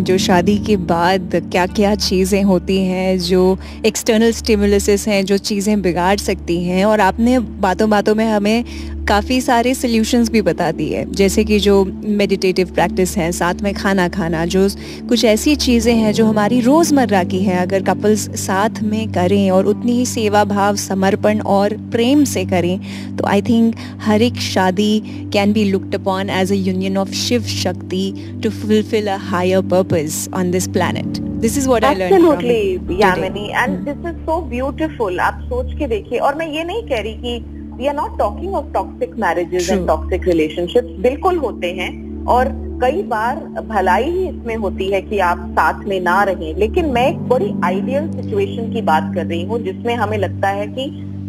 जो 0.00 0.18
शादी 0.18 0.56
के 0.66 0.76
बाद 0.86 1.34
क्या 1.52 1.66
क्या 1.66 1.94
चीज़ें 1.96 2.42
होती 2.42 2.78
हैं, 2.78 3.18
जो 3.20 3.58
एक्सटर्नल 3.86 4.32
स्टिमुलसेस 4.32 5.06
हैं, 5.08 5.24
जो 5.24 5.38
चीज़ें 5.40 5.80
बिगाड़ 5.82 6.16
सकती 6.20 6.62
हैं 6.64 6.84
और 6.84 7.00
आपने 7.00 7.38
बातों 7.38 7.90
बातों 7.90 8.14
में 8.14 8.26
हमें 8.26 8.64
काफ़ी 9.08 9.40
सारे 9.40 9.74
सल्यूशंस 9.74 10.28
भी 10.30 10.40
बता 10.42 10.70
दिए। 10.72 11.04
जैसे 11.12 11.44
कि 11.44 11.58
जो 11.60 11.84
मेडिटेटिव 11.84 12.70
प्रैक्टिस 12.74 13.16
है, 13.16 13.30
साथ 13.32 13.54
में 13.62 13.72
खाना 13.74 14.08
खाना, 14.08 14.44
जो 14.46 14.68
कुछ 15.08 15.24
ऐसी 15.24 15.56
चीज़ें 15.56 15.94
हैं 15.94 16.12
जो 16.12 16.26
हमारी 16.26 16.60
रोज़मर्रा 16.60 17.22
की 17.24 17.40
हैं। 17.40 17.58
अगर 17.58 17.82
कपल्स 17.84 18.28
साथ 18.44 18.80
में 18.82 19.12
करें 19.12 19.50
और 19.50 19.66
उतनी 19.66 19.92
ही 19.92 20.06
सेवा 20.06 20.44
भाव, 20.44 20.76
समर्पण 20.76 21.40
और 21.56 21.76
प्रेम 21.92 22.24
से 22.24 22.44
करें 22.44 23.16
तो 23.16 23.26
आई 23.26 23.42
थिंक 23.42 23.74
हर 24.02 24.22
एक 24.22 24.40
शादी 24.42 25.00
can 25.32 25.52
be 25.52 25.64
looked 25.64 25.94
upon 25.94 26.30
as 26.30 26.52
a 26.52 26.56
union 26.56 26.96
of 26.98 27.12
Shiv 27.24 27.42
Shakti 27.42 28.04
to 28.42 28.50
fulfil 28.50 29.06
a 29.06 29.16
higher 29.20 29.60
purpose 29.60 30.28
on 30.34 30.50
this 30.50 30.68
planet 30.68 31.18
this 31.40 31.58
is 31.58 31.68
what 31.68 31.84
I 31.84 31.94
learn 31.94 32.12
Absolutely, 32.14 33.00
Yamini, 33.00 33.46
and 33.62 33.86
this 33.88 34.06
is 34.06 34.16
so 34.28 35.20
आप 35.20 35.40
सोच 35.44 35.78
के 35.78 35.86
देखिए 35.86 36.18
और 36.18 36.34
मैं 36.34 36.48
ये 36.48 36.64
नहीं 36.64 36.82
कह 36.82 37.00
रही 37.00 37.14
कि 37.14 37.38
we 37.76 37.86
are 37.86 37.94
not 37.94 38.18
talking 38.18 38.54
of 38.54 38.72
toxic 38.74 39.16
marriages 39.18 39.70
and 39.70 39.86
toxic 39.86 40.28
relationships 40.28 41.00
बिल्कुल 41.02 41.38
होते 41.38 41.72
हैं 41.72 41.92
और 42.26 42.48
कई 42.82 43.02
बार 43.02 43.36
भलाई 43.68 44.10
ही 44.10 44.26
इसमें 44.28 44.56
होती 44.56 44.88
है 44.88 45.00
कि 45.02 45.18
आप 45.18 45.46
साथ 45.50 45.84
में 45.84 46.00
ना 46.00 46.22
रहें। 46.22 46.54
लेकिन 46.54 46.86
मैं 46.86 47.06
एक 47.08 47.18
बड़ी 47.28 47.52
आइडियल 47.64 48.10
सिचुएशन 48.12 48.72
की 48.72 48.82
बात 48.82 49.12
कर 49.14 49.26
रही 49.26 49.42
हूँ 49.42 49.62
जिसमें 49.62 49.94
हमें 49.94 50.18
लगता 50.18 50.48
है 50.48 50.66
कि 50.66 50.86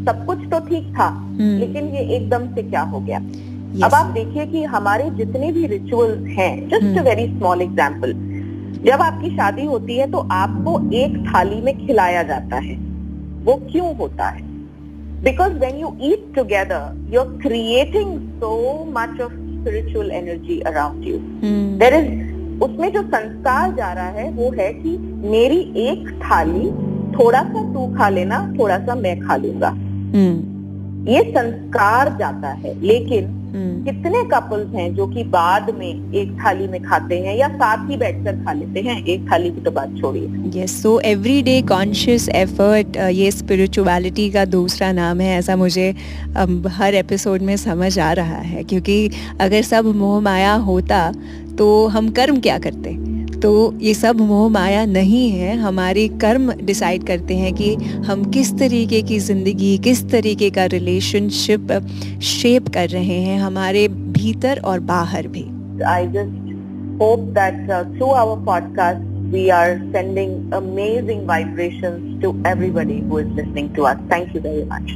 सब 0.08 0.26
कुछ 0.26 0.40
तो 0.52 0.60
ठीक 0.60 0.88
था 0.94 1.10
hmm. 1.32 1.60
लेकिन 1.60 1.88
ये 1.88 2.16
एकदम 2.16 2.48
से 2.56 2.64
क्या 2.64 2.82
हो 2.82 3.00
गया? 3.00 3.20
Yes. 3.76 3.84
अब 3.84 3.94
आप 3.94 4.06
देखिए 4.14 4.46
कि 4.46 4.64
हमारे 4.64 5.10
जितने 5.18 5.52
भी 5.52 5.66
रिचुअल्स 5.68 6.28
हैं 6.38 6.54
just 6.70 7.00
a 7.00 7.04
very 7.04 7.28
small 7.28 7.62
example 7.62 8.14
जब 8.86 9.02
आपकी 9.02 9.30
शादी 9.36 9.66
होती 9.66 9.98
है 9.98 10.12
तो 10.12 10.18
आपको 10.32 10.80
एक 10.96 11.18
थाली 11.28 11.62
में 11.62 11.78
खिलाया 11.86 12.24
जाता 12.24 12.58
है 12.58 12.76
वो 13.46 13.56
क्यों 13.72 13.96
होता 13.98 14.28
है 14.28 14.44
because 15.26 15.54
when 15.62 15.78
you 15.82 15.90
eat 16.00 16.26
together 16.34 16.82
you're 17.12 17.32
creating 17.44 18.10
so 18.40 18.52
much 18.98 19.20
of 19.20 19.32
spiritual 19.54 20.12
energy 20.12 20.58
around 20.66 21.04
you 21.04 21.20
hmm. 21.42 21.78
there 21.80 21.96
is 22.00 22.10
उसमें 22.62 22.92
जो 22.94 23.02
संस्कार 23.04 23.76
जा 23.76 23.92
रहा 23.94 24.10
है 24.18 24.30
वो 24.32 24.50
है 24.52 24.72
कि 24.74 24.98
मेरी 25.30 25.60
एक 25.86 26.08
थाली 26.22 26.68
थोड़ा 27.18 27.42
सा 27.44 27.64
तू 27.74 27.88
खा 27.98 28.10
लेना 28.10 28.40
थोड़ा 28.60 28.78
सा 28.80 28.96
मैं 28.96 29.20
खा 29.20 29.36
लूँगा 29.36 29.72
hmm. 30.12 30.36
ये 31.10 31.24
संस्कार 31.32 32.16
जाता 32.20 32.50
है 32.50 32.80
लेकिन. 32.82 33.35
कितने 33.58 34.24
कपल्स 34.24 34.76
हैं 34.76 34.96
जो 34.96 35.08
कि 35.08 35.24
बाद 35.24 35.76
में 35.78 36.14
एक 36.14 36.32
थाली 36.32 36.68
में 36.68 36.84
खाते 36.84 37.20
हैं 37.20 37.38
या 37.38 37.50
साथ 37.50 37.90
ही 37.90 37.98
बैठकर 37.98 38.32
खा 38.32 38.54
लेते 38.54 38.80
हैं 38.80 39.06
एक 39.06 39.32
थाली 39.32 39.52
की 39.52 39.62
तो 39.62 39.72
बात 39.72 39.96
छोड़िए। 40.02 40.64
Yes 40.64 40.84
so 40.84 41.00
every 41.00 41.42
day 41.42 41.62
conscious 41.62 42.30
effort 42.30 42.98
ये 42.98 43.32
स्पिरिचुअलिटी 43.32 44.30
का 44.30 44.46
दूसरा 44.46 44.92
नाम 44.92 45.22
है 45.22 45.40
ऐसा 45.40 45.56
मुझे 45.56 45.96
um, 46.38 46.68
हर 46.68 46.96
एपिसोड 46.96 47.42
में 47.42 47.58
समझ 47.58 48.00
आ 48.00 48.14
रहा 48.14 48.38
है 48.38 48.64
क्योंकि 48.64 49.10
अगर 49.42 49.62
सब 49.62 49.86
मोह 49.86 50.20
माया 50.22 50.54
होता 50.54 51.14
तो 51.58 51.88
हम 51.88 52.10
कर्म 52.10 52.40
क्या 52.40 52.58
करते? 52.58 53.16
तो 53.40 53.52
ये 53.82 53.94
सब 53.94 54.22
मोह 54.22 54.48
माया 54.50 54.86
नहीं 54.86 55.30
है 55.32 55.56
हमारे 55.58 56.08
कर्म 56.22 56.52
डिसाइड 56.62 57.06
करते 57.08 57.36
हैं 57.36 57.54
कि 57.54 57.74
हम 58.08 58.24
किस 58.32 58.54
तरीके 58.60 59.02
की 59.02 59.20
ज़िंदगी 59.22 59.78
किस 59.84 60.04
तरीके 60.12 60.50
का 60.50 60.66
रिलेशनशिप 60.74 61.72
शेप 62.26 62.70
कर 62.74 62.90
रहे 62.90 63.20
हैं 63.22 63.40
हमारे 63.40 63.88
भीतर 63.88 64.62
और 64.66 64.80
बाहर 64.94 65.28
भी 65.28 65.46
I 65.88 66.08
just 66.08 66.54
hope 67.02 67.20
that 67.38 67.68
through 67.98 68.12
our 68.14 68.46
podcast 68.46 69.14
we 69.28 69.50
are 69.52 69.80
sending 69.92 70.34
amazing 70.54 71.26
vibrations 71.28 72.22
to 72.22 72.30
everybody 72.46 73.00
who 73.02 73.18
is 73.18 73.28
listening 73.30 73.74
to 73.74 73.86
us. 73.86 73.98
Thank 74.08 74.36
you 74.36 74.42
very 74.42 74.66
much. 74.66 74.94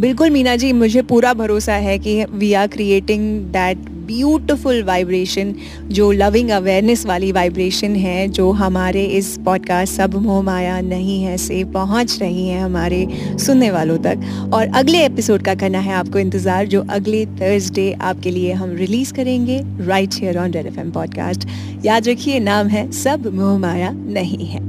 बिल्कुल 0.00 0.30
मीना 0.30 0.54
जी 0.56 0.72
मुझे 0.72 1.02
पूरा 1.02 1.32
भरोसा 1.34 1.74
है 1.84 1.98
कि 1.98 2.24
we 2.32 2.52
are 2.54 2.66
creating 2.68 3.22
that 3.52 3.78
beautiful 4.08 4.82
vibration 4.82 5.54
जो 5.90 6.10
लविंग 6.12 6.50
अवेयरनेस 6.50 7.04
वाली 7.06 7.32
vibration 7.32 7.96
है, 7.96 8.28
जो 8.28 8.50
हमारे 8.52 9.04
इस 9.04 9.36
पॉडकास्ट 9.44 9.94
सब 9.94 10.14
मोह 10.16 10.42
माया 10.42 10.80
नहीं 10.80 11.22
है, 11.22 11.36
से 11.38 11.62
पहुँच 11.64 12.18
रही 12.20 12.46
है 12.48 12.60
हमारे 12.60 13.06
सुनने 13.38 13.70
वालों 13.70 13.98
तक। 13.98 14.50
और 14.54 14.66
अगले 14.74 15.04
एपिसोड 15.04 15.42
का 15.42 15.54
करना 15.54 15.78
है 15.78 15.94
आपको 15.94 16.18
इंतज़ार, 16.18 16.66
जो 16.66 16.84
अगले 16.90 17.24
थर्सडे 17.40 17.92
आपके 18.02 18.30
लिए 18.30 18.52
हम 18.52 18.76
रिलीज़ 18.76 19.12
करेंगे 19.14 19.60
right 19.80 20.14
here 20.14 20.38
on 20.38 20.52
Red 20.52 20.66
F 20.66 20.80
podcast 20.90 21.48
याद 21.84 22.08
रखिए, 22.08 22.40
नाम 22.40 22.68
है 22.68 22.90
सब 22.92 23.30
मोह 23.34 23.58
माया 23.58 23.90
नहीं 23.90 24.46
है। 24.46 24.67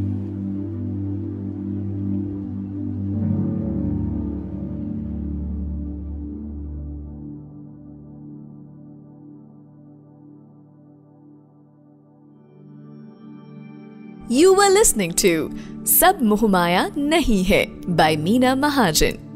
You 14.31 14.53
were 14.53 14.69
listening 14.69 15.13
to 15.25 15.49
Sab 15.85 16.19
Mohmaya 16.21 16.91
Nahi 16.93 17.41
Hai 17.43 17.65
by 17.87 18.15
Meena 18.15 18.53
Mahajan. 18.53 19.28